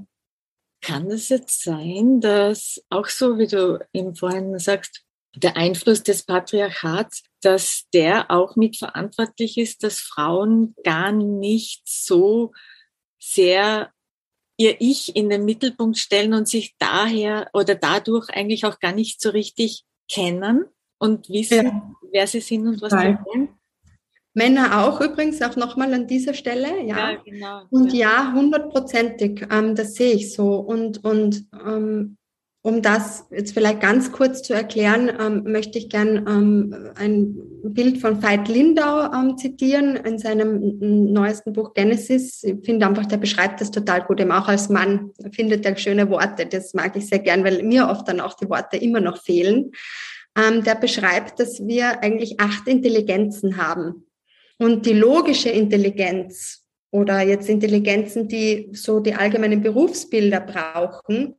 [0.82, 5.04] Kann es jetzt sein, dass auch so, wie du eben vorhin sagst,
[5.36, 12.52] der Einfluss des Patriarchats, dass der auch mitverantwortlich ist, dass Frauen gar nicht so
[13.20, 13.92] sehr
[14.58, 19.22] ihr Ich in den Mittelpunkt stellen und sich daher oder dadurch eigentlich auch gar nicht
[19.22, 20.66] so richtig kennen
[21.00, 21.92] und wissen, ja.
[22.12, 23.50] wer sie sind und was sie wollen.
[24.36, 27.12] Männer auch übrigens, auch nochmal an dieser Stelle, ja.
[27.12, 30.56] ja genau, und ja, hundertprozentig, ähm, das sehe ich so.
[30.56, 32.18] Und, und ähm,
[32.66, 37.98] um das jetzt vielleicht ganz kurz zu erklären, ähm, möchte ich gern ähm, ein Bild
[37.98, 42.42] von Veit Lindau ähm, zitieren in seinem neuesten Buch Genesis.
[42.42, 44.22] Ich finde einfach, der beschreibt das total gut.
[44.22, 46.46] Eben auch als Mann findet er schöne Worte.
[46.46, 49.72] Das mag ich sehr gern, weil mir oft dann auch die Worte immer noch fehlen.
[50.38, 54.08] Ähm, der beschreibt, dass wir eigentlich acht Intelligenzen haben.
[54.58, 61.36] Und die logische Intelligenz oder jetzt Intelligenzen, die so die allgemeinen Berufsbilder brauchen,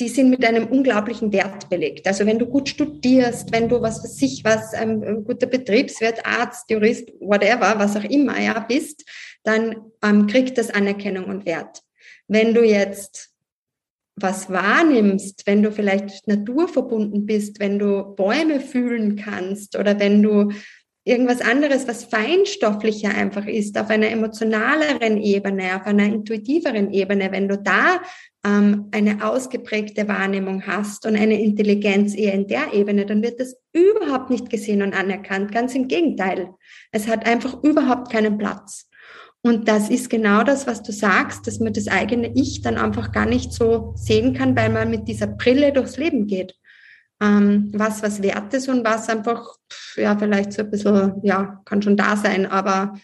[0.00, 2.06] die sind mit einem unglaublichen Wert belegt.
[2.06, 6.70] Also wenn du gut studierst, wenn du was für sich was, ein, guter Betriebswirt, Arzt,
[6.70, 9.04] Jurist, whatever, was auch immer, ja, bist,
[9.42, 11.82] dann ähm, kriegt das Anerkennung und Wert.
[12.28, 13.30] Wenn du jetzt
[14.14, 20.52] was wahrnimmst, wenn du vielleicht naturverbunden bist, wenn du Bäume fühlen kannst oder wenn du
[21.08, 27.48] irgendwas anderes, was feinstofflicher einfach ist, auf einer emotionaleren Ebene, auf einer intuitiveren Ebene, wenn
[27.48, 28.00] du da
[28.44, 33.56] ähm, eine ausgeprägte Wahrnehmung hast und eine Intelligenz eher in der Ebene, dann wird das
[33.72, 35.50] überhaupt nicht gesehen und anerkannt.
[35.50, 36.50] Ganz im Gegenteil.
[36.92, 38.88] Es hat einfach überhaupt keinen Platz.
[39.42, 43.12] Und das ist genau das, was du sagst, dass man das eigene Ich dann einfach
[43.12, 46.54] gar nicht so sehen kann, weil man mit dieser Brille durchs Leben geht
[47.20, 49.56] ähm, was was wert ist und was einfach,
[49.96, 52.94] ja, vielleicht so ein bisschen, ja, kann schon da sein, aber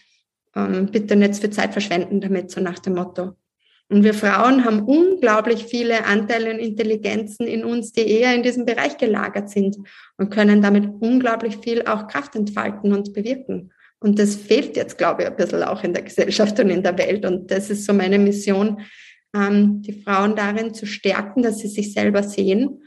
[0.55, 3.33] ähm, bitte nicht für Zeit verschwenden damit, so nach dem Motto.
[3.87, 8.65] Und wir Frauen haben unglaublich viele Anteile und Intelligenzen in uns, die eher in diesem
[8.65, 9.77] Bereich gelagert sind
[10.17, 13.71] und können damit unglaublich viel auch Kraft entfalten und bewirken.
[13.99, 16.97] Und das fehlt jetzt, glaube ich, ein bisschen auch in der Gesellschaft und in der
[16.97, 17.25] Welt.
[17.25, 18.81] Und das ist so meine Mission,
[19.35, 22.81] ähm, die Frauen darin zu stärken, dass sie sich selber sehen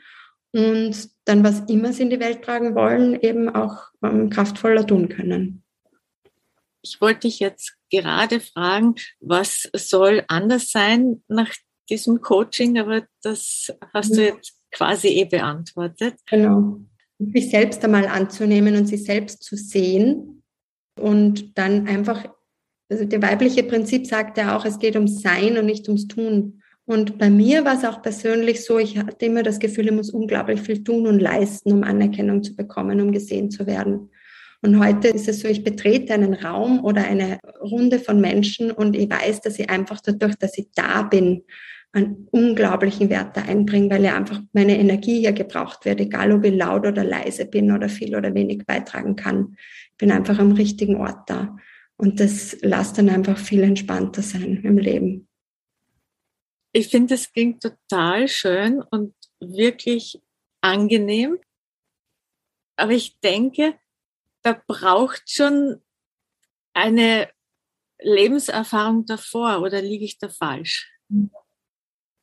[0.52, 5.08] und dann, was immer sie in die Welt tragen wollen, eben auch ähm, kraftvoller tun
[5.08, 5.62] können.
[6.82, 11.52] Ich wollte dich jetzt gerade fragen, was soll anders sein nach
[11.90, 16.14] diesem Coaching, aber das hast du jetzt quasi eh beantwortet.
[16.26, 16.80] Genau.
[17.18, 20.42] Sich selbst einmal anzunehmen und sich selbst zu sehen
[20.98, 22.28] und dann einfach,
[22.90, 26.62] also der weibliche Prinzip sagt ja auch, es geht ums Sein und nicht ums Tun.
[26.88, 30.08] Und bei mir war es auch persönlich so, ich hatte immer das Gefühl, ich muss
[30.08, 34.08] unglaublich viel tun und leisten, um Anerkennung zu bekommen, um gesehen zu werden.
[34.62, 38.96] Und heute ist es so, ich betrete einen Raum oder eine Runde von Menschen und
[38.96, 41.42] ich weiß, dass ich einfach dadurch, dass ich da bin,
[41.92, 46.42] einen unglaublichen Wert da einbringe, weil ja einfach meine Energie hier gebraucht wird, egal ob
[46.46, 49.56] ich laut oder leise bin oder viel oder wenig beitragen kann.
[49.90, 51.54] Ich bin einfach am richtigen Ort da.
[51.98, 55.27] Und das lässt dann einfach viel entspannter sein im Leben.
[56.72, 60.20] Ich finde, es klingt total schön und wirklich
[60.60, 61.38] angenehm.
[62.76, 63.78] Aber ich denke,
[64.42, 65.82] da braucht schon
[66.74, 67.30] eine
[68.00, 70.88] Lebenserfahrung davor oder liege ich da falsch?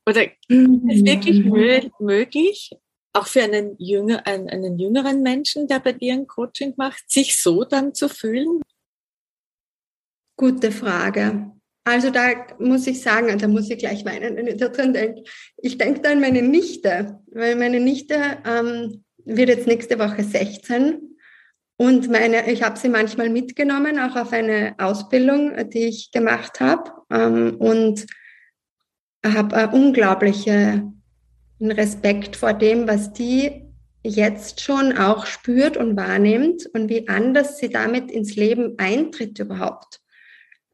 [0.07, 2.71] Oder ist es wirklich mö möglich,
[3.13, 7.41] auch für einen, jünger, einen, einen jüngeren Menschen, der bei dir ein Coaching macht, sich
[7.41, 8.61] so dann zu fühlen?
[10.37, 11.54] Gute Frage.
[11.85, 15.23] Also da muss ich sagen, da muss ich gleich weinen, wenn ich daran denke.
[15.57, 21.15] Ich denke da an meine Nichte, weil meine Nichte ähm, wird jetzt nächste Woche 16
[21.77, 26.91] und meine, ich habe sie manchmal mitgenommen, auch auf eine Ausbildung, die ich gemacht habe
[27.11, 28.07] ähm, und
[29.23, 31.03] habe unglaublichen
[31.61, 33.63] Respekt vor dem, was die
[34.03, 40.01] jetzt schon auch spürt und wahrnimmt und wie anders sie damit ins Leben eintritt überhaupt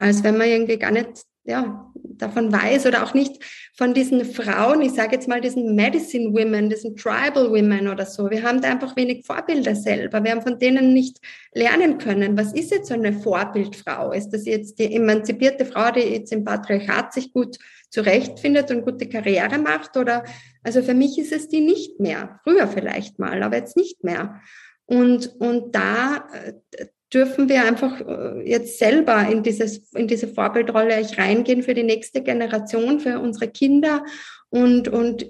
[0.02, 3.44] als wenn man irgendwie gar nicht ja, davon weiß oder auch nicht
[3.76, 8.30] von diesen Frauen, ich sage jetzt mal diesen Medicine Women, diesen Tribal Women oder so.
[8.30, 10.24] Wir haben da einfach wenig Vorbilder selber.
[10.24, 11.18] Wir haben von denen nicht
[11.54, 12.38] lernen können.
[12.38, 14.12] Was ist jetzt so eine Vorbildfrau?
[14.12, 17.58] Ist das jetzt die emanzipierte Frau, die jetzt im Patriarchat sich gut
[17.90, 19.98] zurechtfindet und gute Karriere macht?
[19.98, 20.24] Oder,
[20.64, 22.40] also für mich ist es die nicht mehr.
[22.44, 24.42] Früher vielleicht mal, aber jetzt nicht mehr.
[24.86, 31.06] Und, und da, äh, dürfen wir einfach äh, jetzt selber in, dieses, in diese Vorbildrolle
[31.18, 34.04] reingehen für die nächste Generation, für unsere Kinder.
[34.50, 35.26] Und, und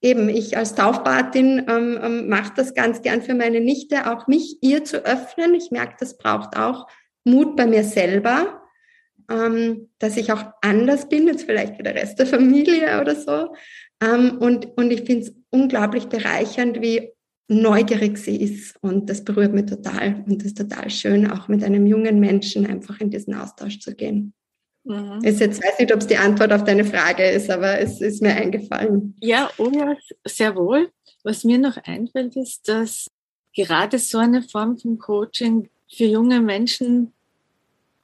[0.00, 4.58] eben, ich als Taufpatin ähm, ähm, mache das ganz gern für meine Nichte, auch mich
[4.62, 5.54] ihr zu öffnen.
[5.54, 6.86] Ich merke, das braucht auch
[7.24, 8.62] Mut bei mir selber,
[9.30, 13.54] ähm, dass ich auch anders bin, jetzt vielleicht wie der Rest der Familie oder so.
[14.02, 17.12] Ähm, und, und ich finde es unglaublich bereichernd, wie
[17.48, 18.76] neugierig sie ist.
[18.82, 20.24] Und das berührt mich total.
[20.26, 23.94] Und das ist total schön, auch mit einem jungen Menschen einfach in diesen Austausch zu
[23.94, 24.32] gehen.
[24.84, 25.20] Mhm.
[25.22, 28.22] Ich jetzt weiß nicht, ob es die Antwort auf deine Frage ist, aber es ist
[28.22, 29.16] mir eingefallen.
[29.20, 30.90] Ja, oh ja, sehr wohl.
[31.24, 33.08] Was mir noch einfällt, ist, dass
[33.54, 37.12] gerade so eine Form von Coaching für junge Menschen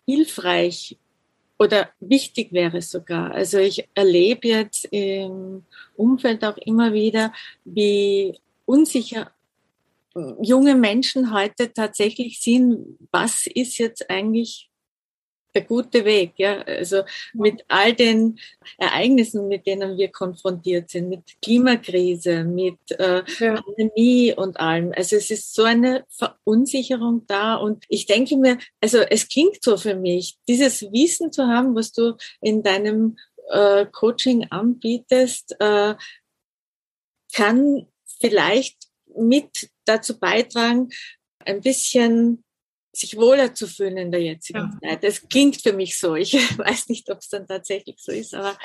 [0.06, 0.96] hilfreich
[1.58, 3.30] oder wichtig wäre sogar.
[3.30, 5.64] Also ich erlebe jetzt im
[5.96, 7.32] Umfeld auch immer wieder,
[7.64, 9.32] wie unsicher
[10.40, 14.68] junge Menschen heute tatsächlich sind, was ist jetzt eigentlich
[15.54, 16.62] der gute Weg, ja.
[16.62, 17.02] Also
[17.34, 18.38] mit all den
[18.78, 23.60] Ereignissen, mit denen wir konfrontiert sind, mit Klimakrise, mit äh, ja.
[23.60, 24.92] Pandemie und allem.
[24.96, 29.76] Also es ist so eine Verunsicherung da und ich denke mir, also es klingt so
[29.76, 33.18] für mich, dieses Wissen zu haben, was du in deinem
[33.50, 35.94] äh, Coaching anbietest, äh,
[37.34, 37.86] kann
[38.22, 38.78] vielleicht
[39.14, 40.88] mit dazu beitragen,
[41.44, 42.42] ein bisschen
[42.94, 44.90] sich wohler zu fühlen in der jetzigen ja.
[44.90, 45.04] Zeit.
[45.04, 46.14] Das klingt für mich so.
[46.14, 48.56] Ich weiß nicht, ob es dann tatsächlich so ist, aber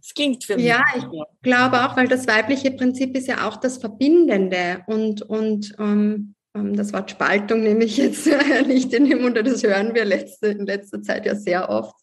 [0.00, 0.66] es klingt für mich.
[0.66, 1.04] Ja, ich
[1.42, 6.76] glaube auch, weil das weibliche Prinzip ist ja auch das Verbindende und, und ähm, ähm
[6.76, 8.26] das Wort Spaltung nehme ich jetzt
[8.66, 11.96] nicht in den Mund, das hören wir letzte, in letzter Zeit ja sehr oft.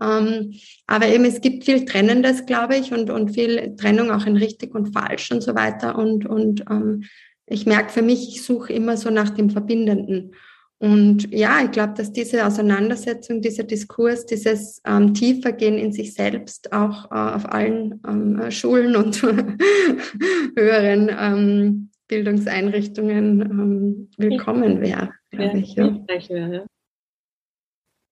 [0.00, 0.54] Ähm,
[0.86, 4.74] aber eben, es gibt viel Trennendes, glaube ich, und, und viel Trennung auch in richtig
[4.74, 5.98] und falsch und so weiter.
[5.98, 7.04] Und, und ähm,
[7.46, 10.34] ich merke für mich, ich suche immer so nach dem Verbindenden.
[10.78, 16.72] Und ja, ich glaube, dass diese Auseinandersetzung, dieser Diskurs, dieses ähm, Tiefergehen in sich selbst
[16.72, 19.22] auch äh, auf allen ähm, Schulen und
[20.56, 25.12] höheren ähm, Bildungseinrichtungen ähm, willkommen wäre.
[25.32, 25.54] Ja.
[25.54, 26.64] ja.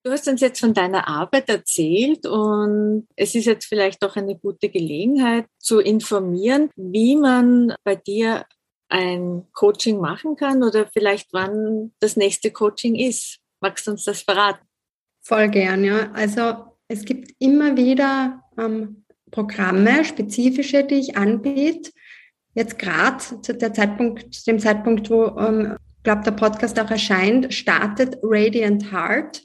[0.03, 4.35] Du hast uns jetzt von deiner Arbeit erzählt und es ist jetzt vielleicht auch eine
[4.35, 8.47] gute Gelegenheit zu informieren, wie man bei dir
[8.89, 13.41] ein Coaching machen kann oder vielleicht wann das nächste Coaching ist.
[13.61, 14.67] Magst du uns das verraten?
[15.21, 16.11] Voll gern, ja.
[16.13, 21.91] Also es gibt immer wieder ähm, Programme, spezifische, die ich anbiete.
[22.55, 28.17] Jetzt gerade zu, der Zeitpunkt, dem Zeitpunkt, wo ähm, glaube der Podcast auch erscheint, startet
[28.23, 29.43] Radiant Heart.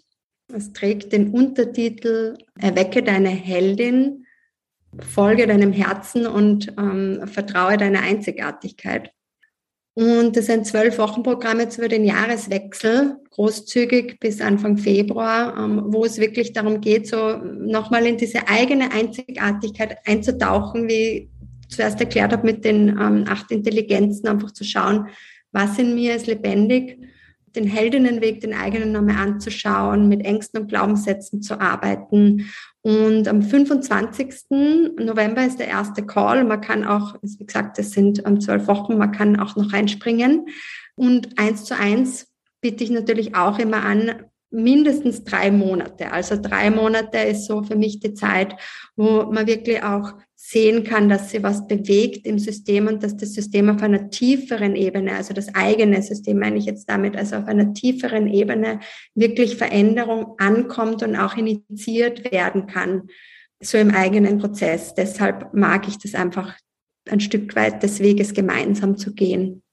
[0.53, 4.25] Es trägt den Untertitel Erwecke deine Heldin,
[4.99, 9.11] folge deinem Herzen und ähm, vertraue deiner Einzigartigkeit.
[9.95, 16.05] Und das sind zwölf Wochenprogramm jetzt über den Jahreswechsel, großzügig bis Anfang Februar, ähm, wo
[16.05, 21.29] es wirklich darum geht, so nochmal in diese eigene Einzigartigkeit einzutauchen, wie
[21.61, 25.07] ich zuerst erklärt habe, mit den ähm, acht Intelligenzen, einfach zu schauen,
[25.51, 26.99] was in mir ist lebendig
[27.55, 32.49] den Heldinnenweg, den eigenen nochmal anzuschauen, mit Ängsten und Glaubenssätzen zu arbeiten.
[32.81, 34.95] Und am 25.
[34.99, 36.43] November ist der erste Call.
[36.43, 40.45] Man kann auch, wie gesagt, das sind zwölf Wochen, man kann auch noch reinspringen.
[40.95, 42.27] Und eins zu eins
[42.61, 46.11] biete ich natürlich auch immer an, mindestens drei Monate.
[46.11, 48.55] Also drei Monate ist so für mich die Zeit,
[48.95, 53.33] wo man wirklich auch sehen kann, dass sie was bewegt im System und dass das
[53.33, 57.47] System auf einer tieferen Ebene, also das eigene System meine ich jetzt damit, also auf
[57.47, 58.79] einer tieferen Ebene
[59.15, 63.09] wirklich Veränderung ankommt und auch initiiert werden kann,
[63.61, 64.93] so im eigenen Prozess.
[64.93, 66.55] Deshalb mag ich das einfach
[67.09, 69.63] ein Stück weit des Weges gemeinsam zu gehen.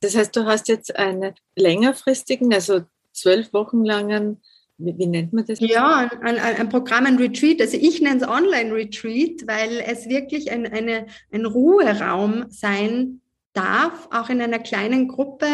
[0.00, 2.82] Das heißt, du hast jetzt einen längerfristigen, also
[3.14, 4.40] zwölf Wochen langen
[4.76, 5.60] wie, wie, nennt man das?
[5.60, 7.60] Ja, ein, ein, Programm, ein Retreat.
[7.60, 13.20] Also ich nenne es Online-Retreat, weil es wirklich ein, eine, ein Ruheraum sein
[13.52, 15.46] darf, auch in einer kleinen Gruppe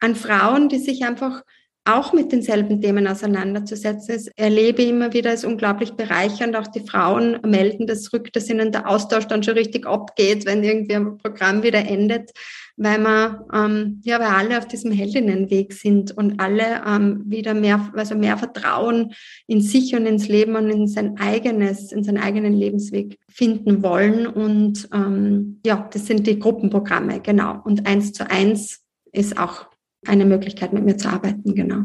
[0.00, 1.42] an Frauen, die sich einfach
[1.84, 4.14] auch mit denselben Themen auseinanderzusetzen.
[4.14, 6.54] Ich erlebe immer wieder, es ist unglaublich bereichernd.
[6.54, 10.62] Auch die Frauen melden das zurück, dass ihnen der Austausch dann schon richtig abgeht, wenn
[10.62, 12.30] irgendwie ein Programm wieder endet,
[12.76, 17.92] weil man, ähm, ja, weil alle auf diesem Heldinnenweg sind und alle ähm, wieder mehr,
[17.96, 19.12] also mehr Vertrauen
[19.48, 24.28] in sich und ins Leben und in sein eigenes, in seinen eigenen Lebensweg finden wollen.
[24.28, 27.60] Und ähm, ja, das sind die Gruppenprogramme, genau.
[27.64, 29.71] Und eins zu eins ist auch
[30.06, 31.84] eine Möglichkeit, mit mir zu arbeiten, genau.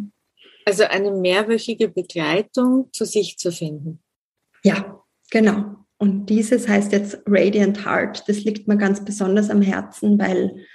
[0.66, 4.00] Also eine mehrwöchige Begleitung zu sich zu finden.
[4.64, 5.02] Ja,
[5.32, 5.78] genau.
[5.98, 8.28] Und dieses heißt jetzt Radiant Heart.
[8.28, 10.66] Das liegt mir ganz besonders am Herzen, weil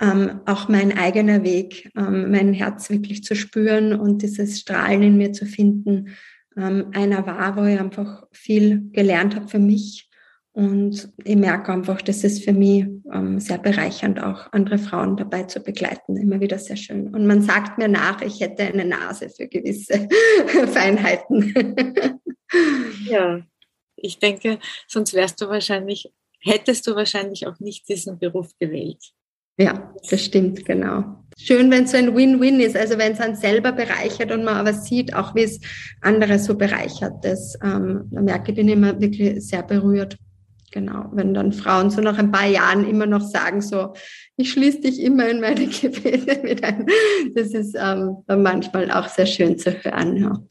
[0.00, 5.16] ähm, auch mein eigener Weg, ähm, mein Herz wirklich zu spüren und dieses Strahlen in
[5.16, 6.10] mir zu finden,
[6.56, 10.08] ähm, einer war, wo ich einfach viel gelernt habe für mich
[10.54, 15.44] und ich merke einfach, das ist für mich ähm, sehr bereichernd, auch andere Frauen dabei
[15.44, 16.18] zu begleiten.
[16.18, 17.08] Immer wieder sehr schön.
[17.14, 20.08] Und man sagt mir nach, ich hätte eine Nase für gewisse
[20.66, 21.54] Feinheiten.
[23.08, 23.40] ja,
[23.96, 29.12] ich denke, sonst wärst du wahrscheinlich, hättest du wahrscheinlich auch nicht diesen Beruf gewählt.
[29.58, 31.24] Ja, das stimmt, genau.
[31.38, 34.56] Schön, wenn es so ein Win-Win ist, also wenn es einen selber bereichert und man
[34.56, 35.60] aber sieht, auch wie es
[36.02, 37.24] andere so bereichert.
[37.24, 40.18] Das ähm, da merke ich, bin immer wirklich sehr berührt.
[40.72, 43.92] Genau, wenn dann Frauen so nach ein paar Jahren immer noch sagen, so,
[44.36, 46.86] ich schließe dich immer in meine Gebete mit ein.
[47.34, 50.16] Das ist ähm, manchmal auch sehr schön zu hören.
[50.16, 50.42] Ja.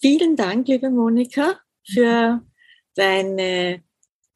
[0.00, 2.42] Vielen Dank, liebe Monika, für
[2.96, 3.82] deine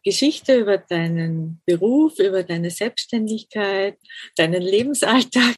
[0.05, 3.99] Geschichte über deinen Beruf, über deine Selbstständigkeit,
[4.37, 5.57] deinen Lebensalltag.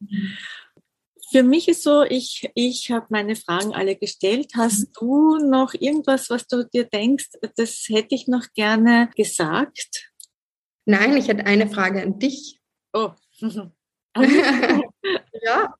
[1.31, 4.53] Für mich ist so, ich, ich habe meine Fragen alle gestellt.
[4.55, 4.93] Hast mhm.
[4.99, 10.11] du noch irgendwas, was du dir denkst, das hätte ich noch gerne gesagt?
[10.87, 12.61] Nein, ich hätte eine Frage an dich.
[12.93, 13.11] Oh.
[14.17, 15.75] ja.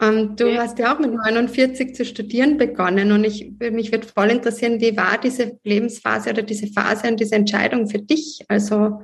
[0.00, 0.58] Um, du okay.
[0.58, 4.96] hast ja auch mit 49 zu studieren begonnen und ich, mich würde voll interessieren, wie
[4.96, 8.44] war diese Lebensphase oder diese Phase und diese Entscheidung für dich?
[8.48, 9.02] Also,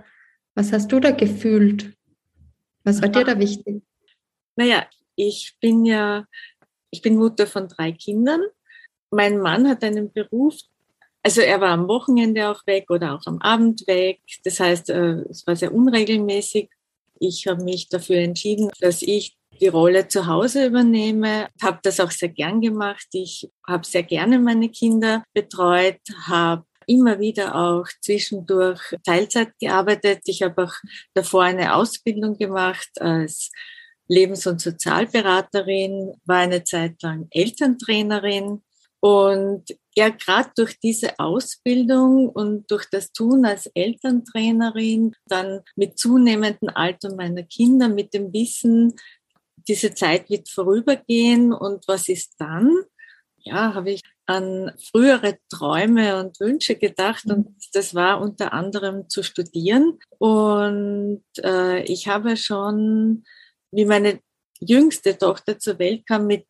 [0.55, 1.93] was hast du da gefühlt?
[2.83, 3.83] Was war dir da wichtig?
[4.59, 6.27] Naja, ich bin ja,
[6.91, 8.41] ich bin Mutter von drei Kindern.
[9.11, 10.57] Mein Mann hat einen Beruf,
[11.23, 14.21] also er war am Wochenende auch weg oder auch am Abend weg.
[14.43, 16.71] Das heißt, äh, es war sehr unregelmäßig.
[17.21, 22.11] Ich habe mich dafür entschieden, dass ich die Rolle zu Hause übernehme, habe das auch
[22.11, 23.07] sehr gern gemacht.
[23.13, 30.23] Ich habe sehr gerne meine Kinder betreut, habe immer wieder auch zwischendurch Teilzeit gearbeitet.
[30.25, 30.75] Ich habe auch
[31.15, 33.51] davor eine Ausbildung gemacht als
[34.09, 38.63] Lebens- und Sozialberaterin, war eine Zeit lang Elterntrainerin
[39.01, 39.65] und
[39.97, 47.15] ja, gerade durch diese Ausbildung und durch das Tun als Elterntrainerin, dann mit zunehmendem Alter
[47.15, 48.95] meiner Kinder, mit dem Wissen,
[49.69, 52.71] diese Zeit wird vorübergehen und was ist dann?
[53.39, 59.23] Ja, habe ich an frühere Träume und Wünsche gedacht und das war unter anderem zu
[59.23, 59.99] studieren.
[60.19, 63.25] Und äh, ich habe schon
[63.73, 64.21] wie meine
[64.61, 66.47] jüngste Tochter zur Welt kam, mit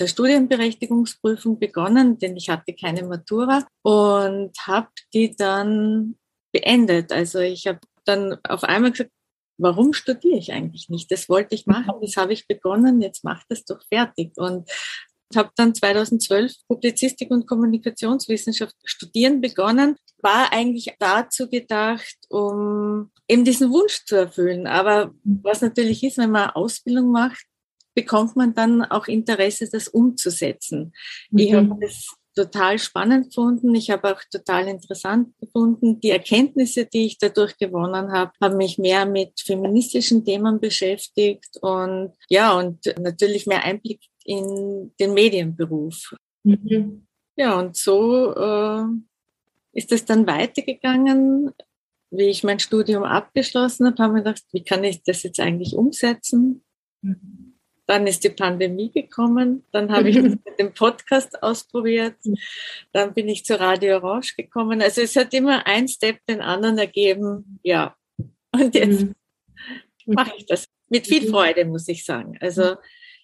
[0.00, 6.16] der Studienberechtigungsprüfung begonnen, denn ich hatte keine Matura und habe die dann
[6.52, 7.12] beendet.
[7.12, 9.10] Also ich habe dann auf einmal gesagt,
[9.58, 11.10] warum studiere ich eigentlich nicht?
[11.10, 14.32] Das wollte ich machen, das habe ich begonnen, jetzt mach das doch fertig.
[14.36, 14.68] Und
[15.36, 23.70] habe dann 2012 Publizistik und Kommunikationswissenschaft studieren begonnen, war eigentlich dazu gedacht, um eben diesen
[23.70, 24.66] Wunsch zu erfüllen.
[24.66, 27.44] Aber was natürlich ist, wenn man Ausbildung macht,
[27.94, 30.92] bekommt man dann auch Interesse, das umzusetzen.
[31.30, 31.38] Mhm.
[31.38, 33.74] Ich habe das total spannend gefunden.
[33.74, 36.00] Ich habe auch total interessant gefunden.
[36.00, 42.12] Die Erkenntnisse, die ich dadurch gewonnen habe, haben mich mehr mit feministischen Themen beschäftigt und
[42.28, 46.14] ja, und natürlich mehr Einblick in den Medienberuf.
[46.44, 47.06] Mhm.
[47.36, 48.84] Ja, und so äh,
[49.72, 51.52] ist es dann weitergegangen.
[52.10, 55.74] Wie ich mein Studium abgeschlossen habe, habe ich gedacht, wie kann ich das jetzt eigentlich
[55.74, 56.62] umsetzen?
[57.00, 57.54] Mhm.
[57.86, 60.16] Dann ist die Pandemie gekommen, dann habe ich
[60.58, 62.16] den Podcast ausprobiert,
[62.92, 64.80] dann bin ich zu Radio Orange gekommen.
[64.80, 67.58] Also es hat immer ein Step den anderen ergeben.
[67.62, 67.96] Ja,
[68.52, 69.14] und jetzt mhm.
[70.06, 72.36] mache ich das mit viel Freude, muss ich sagen.
[72.40, 72.76] Also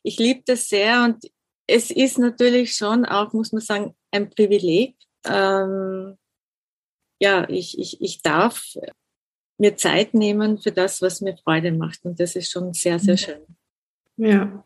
[0.03, 1.24] ich liebe das sehr und
[1.66, 4.96] es ist natürlich schon auch, muss man sagen, ein Privileg.
[5.26, 6.16] Ähm,
[7.18, 8.64] ja, ich, ich, ich darf
[9.58, 12.04] mir Zeit nehmen für das, was mir Freude macht.
[12.04, 13.18] Und das ist schon sehr, sehr mhm.
[13.18, 13.40] schön.
[14.16, 14.64] Ja,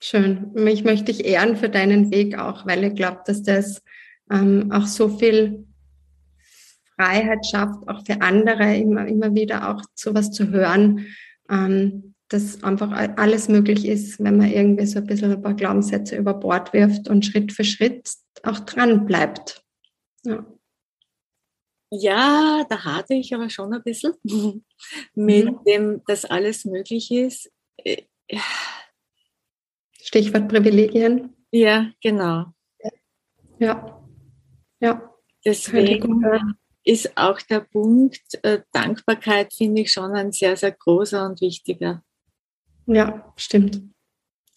[0.00, 0.52] schön.
[0.54, 3.82] Mich möchte ich ehren für deinen Weg auch, weil ich glaube, dass das
[4.30, 5.66] ähm, auch so viel
[6.96, 11.06] Freiheit schafft, auch für andere immer, immer wieder auch sowas zu hören.
[11.50, 16.16] Ähm, dass einfach alles möglich ist, wenn man irgendwie so ein bisschen ein paar Glaubenssätze
[16.16, 18.10] über Bord wirft und Schritt für Schritt
[18.42, 19.62] auch dran bleibt.
[20.24, 20.44] Ja.
[21.96, 24.14] Ja, da hatte ich aber schon ein bisschen
[25.14, 25.64] mit mhm.
[25.64, 27.50] dem, dass alles möglich ist.
[27.76, 28.02] Äh,
[30.02, 31.34] Stichwort Privilegien.
[31.52, 32.46] Ja, genau.
[33.58, 34.06] Ja.
[34.80, 35.14] Ja.
[35.44, 36.22] Deswegen
[36.84, 42.02] ist auch der Punkt äh, Dankbarkeit, finde ich, schon ein sehr, sehr großer und wichtiger.
[42.86, 43.82] Ja, stimmt.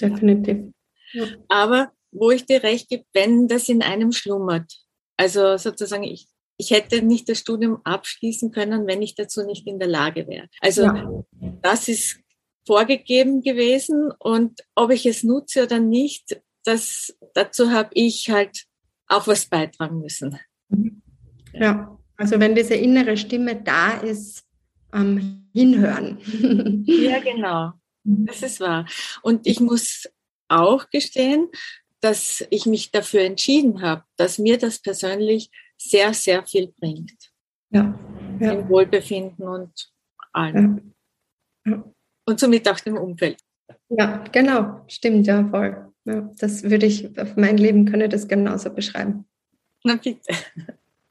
[0.01, 0.73] Definitiv.
[1.13, 1.25] Ja.
[1.49, 4.73] Aber wo ich dir recht gebe, wenn das in einem schlummert,
[5.17, 6.27] also sozusagen, ich,
[6.57, 10.47] ich hätte nicht das Studium abschließen können, wenn ich dazu nicht in der Lage wäre.
[10.59, 11.23] Also ja.
[11.61, 12.19] das ist
[12.65, 18.65] vorgegeben gewesen und ob ich es nutze oder nicht, das, dazu habe ich halt
[19.07, 20.37] auch was beitragen müssen.
[21.53, 24.43] Ja, also wenn diese innere Stimme da ist,
[24.93, 26.17] ähm, hinhören.
[26.85, 27.73] ja, genau.
[28.03, 28.85] Das ist wahr.
[29.21, 30.07] Und ich muss
[30.47, 31.49] auch gestehen,
[31.99, 37.31] dass ich mich dafür entschieden habe, dass mir das persönlich sehr, sehr viel bringt.
[37.69, 37.97] Ja.
[38.39, 38.53] ja.
[38.53, 39.89] Im Wohlbefinden und
[40.33, 40.93] allem.
[41.65, 41.71] Ja.
[41.71, 41.93] Ja.
[42.25, 43.37] Und somit auch dem Umfeld.
[43.89, 44.83] Ja, genau.
[44.87, 45.93] Stimmt, ja, voll.
[46.05, 49.25] Ja, das würde ich, auf mein Leben könne das genauso beschreiben.
[49.83, 50.33] Na bitte.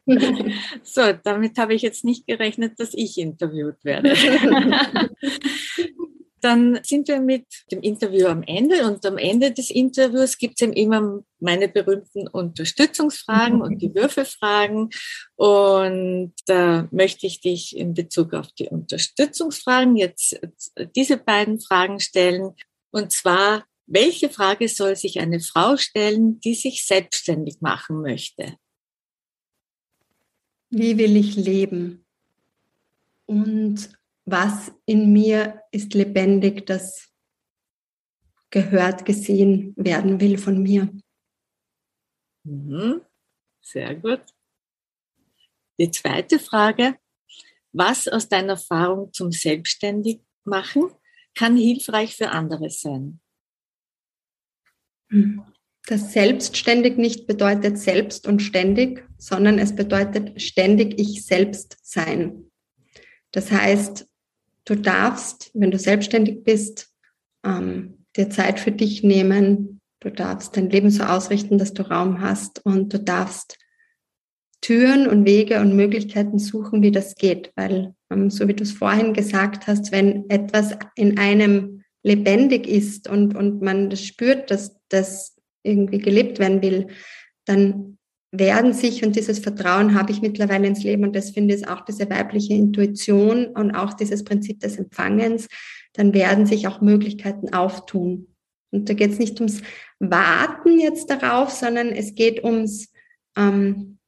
[0.83, 4.15] so, damit habe ich jetzt nicht gerechnet, dass ich interviewt werde.
[6.41, 10.69] Dann sind wir mit dem Interview am Ende und am Ende des Interviews gibt es
[10.69, 14.91] immer meine berühmten Unterstützungsfragen und die Würfelfragen.
[15.37, 20.39] Und da möchte ich dich in Bezug auf die Unterstützungsfragen jetzt
[20.95, 22.53] diese beiden Fragen stellen.
[22.91, 28.57] Und zwar, welche Frage soll sich eine Frau stellen, die sich selbstständig machen möchte?
[30.71, 32.05] Wie will ich leben?
[33.27, 33.91] Und
[34.27, 37.11] was in mir ist lebendig, das
[38.51, 40.93] gehört, gesehen werden will von mir.
[42.45, 43.03] Mhm.
[43.63, 44.23] Sehr gut.
[45.79, 46.97] Die zweite Frage,
[47.73, 50.91] was aus deiner Erfahrung zum Selbstständigmachen
[51.35, 53.21] kann hilfreich für andere sein?
[55.87, 62.51] Das selbstständig nicht bedeutet selbst und ständig, sondern es bedeutet ständig ich selbst sein.
[63.31, 64.09] Das heißt,
[64.67, 66.93] Du darfst, wenn du selbstständig bist,
[67.45, 69.81] ähm, dir Zeit für dich nehmen.
[70.01, 73.59] Du darfst dein Leben so ausrichten, dass du Raum hast und du darfst
[74.61, 77.53] Türen und Wege und Möglichkeiten suchen, wie das geht.
[77.55, 83.09] Weil, ähm, so wie du es vorhin gesagt hast, wenn etwas in einem lebendig ist
[83.09, 86.89] und, und man das spürt, dass das irgendwie gelebt werden will,
[87.45, 87.96] dann
[88.39, 91.85] werden sich, und dieses Vertrauen habe ich mittlerweile ins Leben, und das finde ich auch
[91.85, 95.49] diese weibliche Intuition und auch dieses Prinzip des Empfangens,
[95.93, 98.29] dann werden sich auch Möglichkeiten auftun.
[98.71, 99.63] Und da geht es nicht ums
[99.99, 102.93] Warten jetzt darauf, sondern es geht ums
[103.37, 103.99] ähm,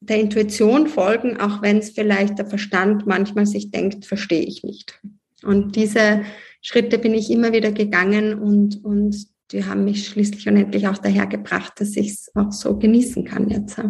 [0.00, 5.00] der Intuition folgen, auch wenn es vielleicht der Verstand manchmal sich denkt, verstehe ich nicht.
[5.44, 6.24] Und diese
[6.60, 10.98] Schritte bin ich immer wieder gegangen und, und die haben mich schließlich und endlich auch
[10.98, 13.80] daher gebracht, dass ich es auch so genießen kann jetzt.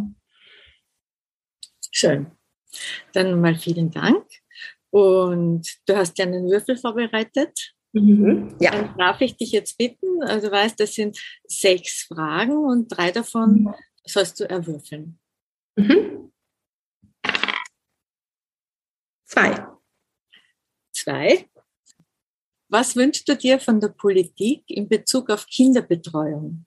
[1.91, 2.33] Schön.
[3.13, 4.25] Dann mal vielen Dank.
[4.91, 7.75] Und du hast ja einen Würfel vorbereitet.
[7.93, 8.71] Mhm, ja.
[8.71, 13.11] Dann darf ich dich jetzt bitten, also du weißt, das sind sechs Fragen und drei
[13.11, 13.75] davon mhm.
[14.05, 15.19] sollst du erwürfeln.
[15.77, 16.33] Mhm.
[19.25, 19.67] Zwei.
[20.93, 21.49] Zwei.
[22.73, 26.65] Was wünschst du dir von der Politik in Bezug auf Kinderbetreuung?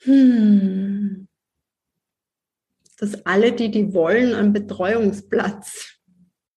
[0.00, 1.28] Hm.
[2.96, 5.98] Dass alle, die die wollen, einen Betreuungsplatz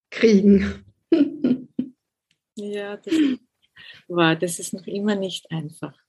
[0.09, 0.85] kriegen.
[2.55, 3.13] ja, das,
[4.07, 5.99] wow, das ist noch immer nicht einfach.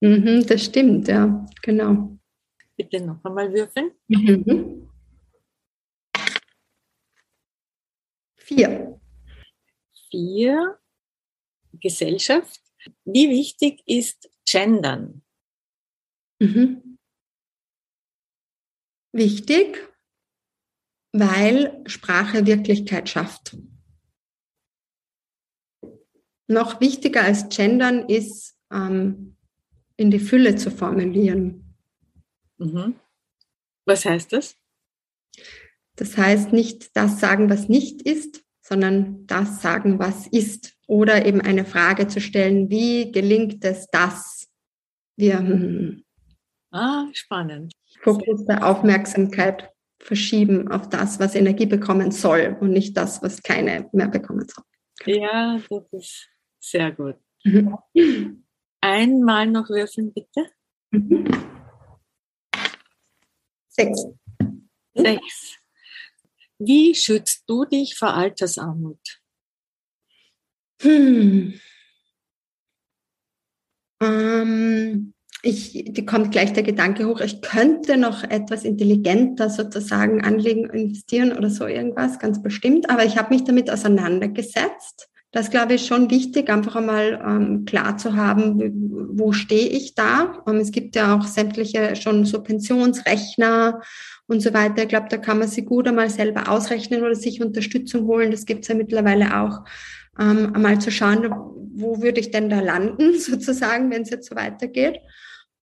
[0.00, 2.18] Mhm, das stimmt, ja, genau.
[2.74, 3.92] Bitte noch einmal würfeln.
[4.08, 4.90] Mhm.
[8.34, 8.95] Vier
[10.10, 10.78] vier
[11.72, 12.60] Gesellschaft.
[13.04, 15.22] Wie wichtig ist Gendern?
[16.38, 16.98] Mhm.
[19.12, 19.88] Wichtig,
[21.12, 23.56] weil Sprache Wirklichkeit schafft.
[26.48, 29.36] Noch wichtiger als Gendern ist, ähm,
[29.96, 31.74] in die Fülle zu formulieren.
[32.58, 33.00] Mhm.
[33.86, 34.56] Was heißt das?
[35.96, 40.74] Das heißt nicht das sagen, was nicht ist, sondern das sagen, was ist.
[40.88, 44.48] Oder eben eine Frage zu stellen, wie gelingt es, dass
[45.16, 46.04] wir hm,
[46.72, 47.72] ah, spannend.
[48.02, 53.88] Fokus der Aufmerksamkeit verschieben auf das, was Energie bekommen soll und nicht das, was keine
[53.92, 54.64] mehr bekommen soll.
[55.04, 56.28] Ja, das ist
[56.60, 57.16] sehr gut.
[57.44, 58.44] Mhm.
[58.80, 60.50] Einmal noch würfeln, bitte.
[60.90, 61.26] Mhm.
[63.68, 64.06] Sechs.
[64.94, 65.58] Sechs.
[66.58, 69.20] Wie schützt du dich vor Altersarmut?
[70.82, 71.54] Hm.
[74.02, 80.68] Ähm, ich, die kommt gleich der Gedanke hoch, ich könnte noch etwas intelligenter sozusagen anlegen,
[80.70, 82.90] investieren oder so irgendwas, ganz bestimmt.
[82.90, 85.08] Aber ich habe mich damit auseinandergesetzt.
[85.32, 90.42] Das glaube ich schon wichtig, einfach einmal ähm, klar zu haben, wo stehe ich da.
[90.48, 93.82] Ähm, es gibt ja auch sämtliche schon so Pensionsrechner
[94.28, 94.82] und so weiter.
[94.82, 98.30] Ich glaube, da kann man sich gut einmal selber ausrechnen oder sich Unterstützung holen.
[98.30, 99.64] Das gibt es ja mittlerweile auch.
[100.18, 101.28] Ähm, einmal zu schauen,
[101.74, 105.00] wo würde ich denn da landen, sozusagen, wenn es jetzt so weitergeht.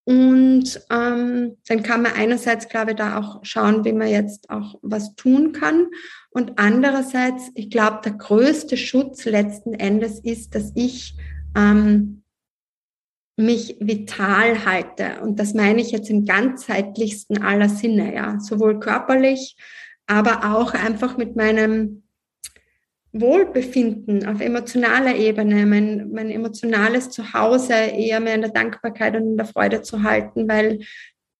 [0.04, 4.78] Und ähm, dann kann man einerseits, glaube ich, da auch schauen, wie man jetzt auch
[4.82, 5.86] was tun kann.
[6.30, 11.16] Und andererseits, ich glaube, der größte Schutz letzten Endes ist, dass ich
[11.56, 12.22] ähm,
[13.36, 15.20] mich vital halte.
[15.22, 19.56] Und das meine ich jetzt im ganzheitlichsten aller Sinne, ja, sowohl körperlich,
[20.06, 22.03] aber auch einfach mit meinem
[23.14, 29.36] Wohlbefinden auf emotionaler Ebene, mein, mein emotionales Zuhause eher mehr in der Dankbarkeit und in
[29.36, 30.80] der Freude zu halten, weil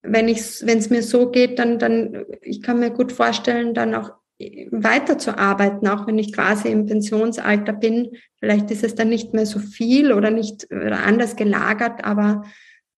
[0.02, 4.12] wenn es mir so geht, dann, dann, ich kann mir gut vorstellen, dann auch
[4.70, 8.10] weiterzuarbeiten, auch wenn ich quasi im Pensionsalter bin.
[8.38, 12.44] Vielleicht ist es dann nicht mehr so viel oder nicht oder anders gelagert, aber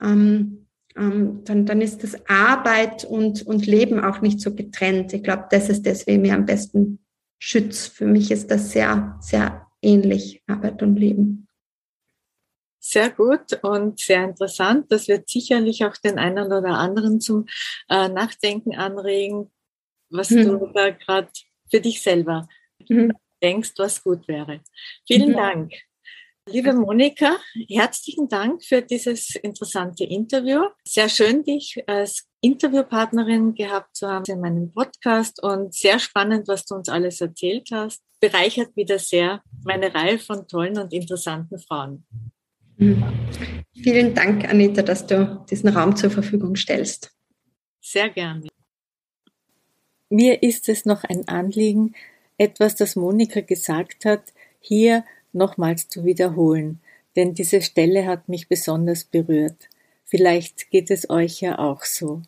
[0.02, 0.66] ähm,
[0.96, 5.12] ähm, dann, dann ist das Arbeit und, und Leben auch nicht so getrennt.
[5.12, 6.98] Ich glaube, das ist das, wie mir am besten
[7.38, 7.92] schützt.
[7.92, 11.48] Für mich ist das sehr, sehr ähnlich, Arbeit und Leben.
[12.80, 14.92] Sehr gut und sehr interessant.
[14.92, 17.46] Das wird sicherlich auch den einen oder anderen zum
[17.88, 19.50] äh, Nachdenken anregen,
[20.08, 20.44] was hm.
[20.44, 21.28] du da gerade
[21.68, 22.48] für dich selber
[22.86, 23.12] hm.
[23.42, 24.60] denkst, was gut wäre.
[25.06, 25.36] Vielen hm.
[25.36, 25.72] Dank.
[26.48, 27.38] Liebe Monika,
[27.68, 30.60] herzlichen Dank für dieses interessante Interview.
[30.86, 36.64] Sehr schön, dich als Interviewpartnerin gehabt zu haben in meinem Podcast und sehr spannend, was
[36.64, 38.00] du uns alles erzählt hast.
[38.20, 42.06] Bereichert wieder sehr meine Reihe von tollen und interessanten Frauen.
[42.76, 43.02] Mhm.
[43.74, 47.12] Vielen Dank, Anita, dass du diesen Raum zur Verfügung stellst.
[47.80, 48.46] Sehr gerne.
[50.10, 51.96] Mir ist es noch ein Anliegen,
[52.38, 55.04] etwas, das Monika gesagt hat, hier
[55.36, 56.80] nochmals zu wiederholen,
[57.14, 59.68] denn diese Stelle hat mich besonders berührt.
[60.04, 62.22] Vielleicht geht es euch ja auch so.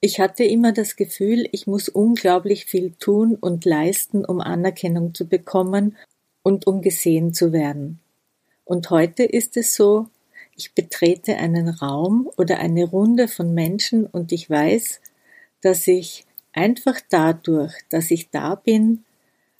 [0.00, 5.26] Ich hatte immer das Gefühl, ich muss unglaublich viel tun und leisten, um Anerkennung zu
[5.26, 5.96] bekommen
[6.42, 8.00] und um gesehen zu werden.
[8.64, 10.08] Und heute ist es so,
[10.56, 15.00] ich betrete einen Raum oder eine Runde von Menschen und ich weiß,
[15.62, 19.04] dass ich einfach dadurch, dass ich da bin,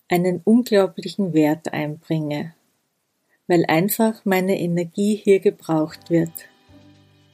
[0.09, 2.55] einen unglaublichen Wert einbringe,
[3.47, 6.33] weil einfach meine Energie hier gebraucht wird.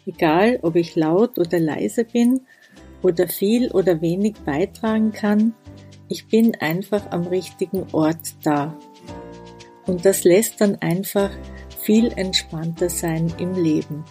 [0.06, 2.40] Egal, ob ich laut oder leise bin
[3.02, 5.54] oder viel oder wenig beitragen kann,
[6.08, 8.76] ich bin einfach am richtigen Ort da.
[9.86, 11.30] Und das lässt dann einfach
[11.80, 14.04] viel entspannter sein im Leben.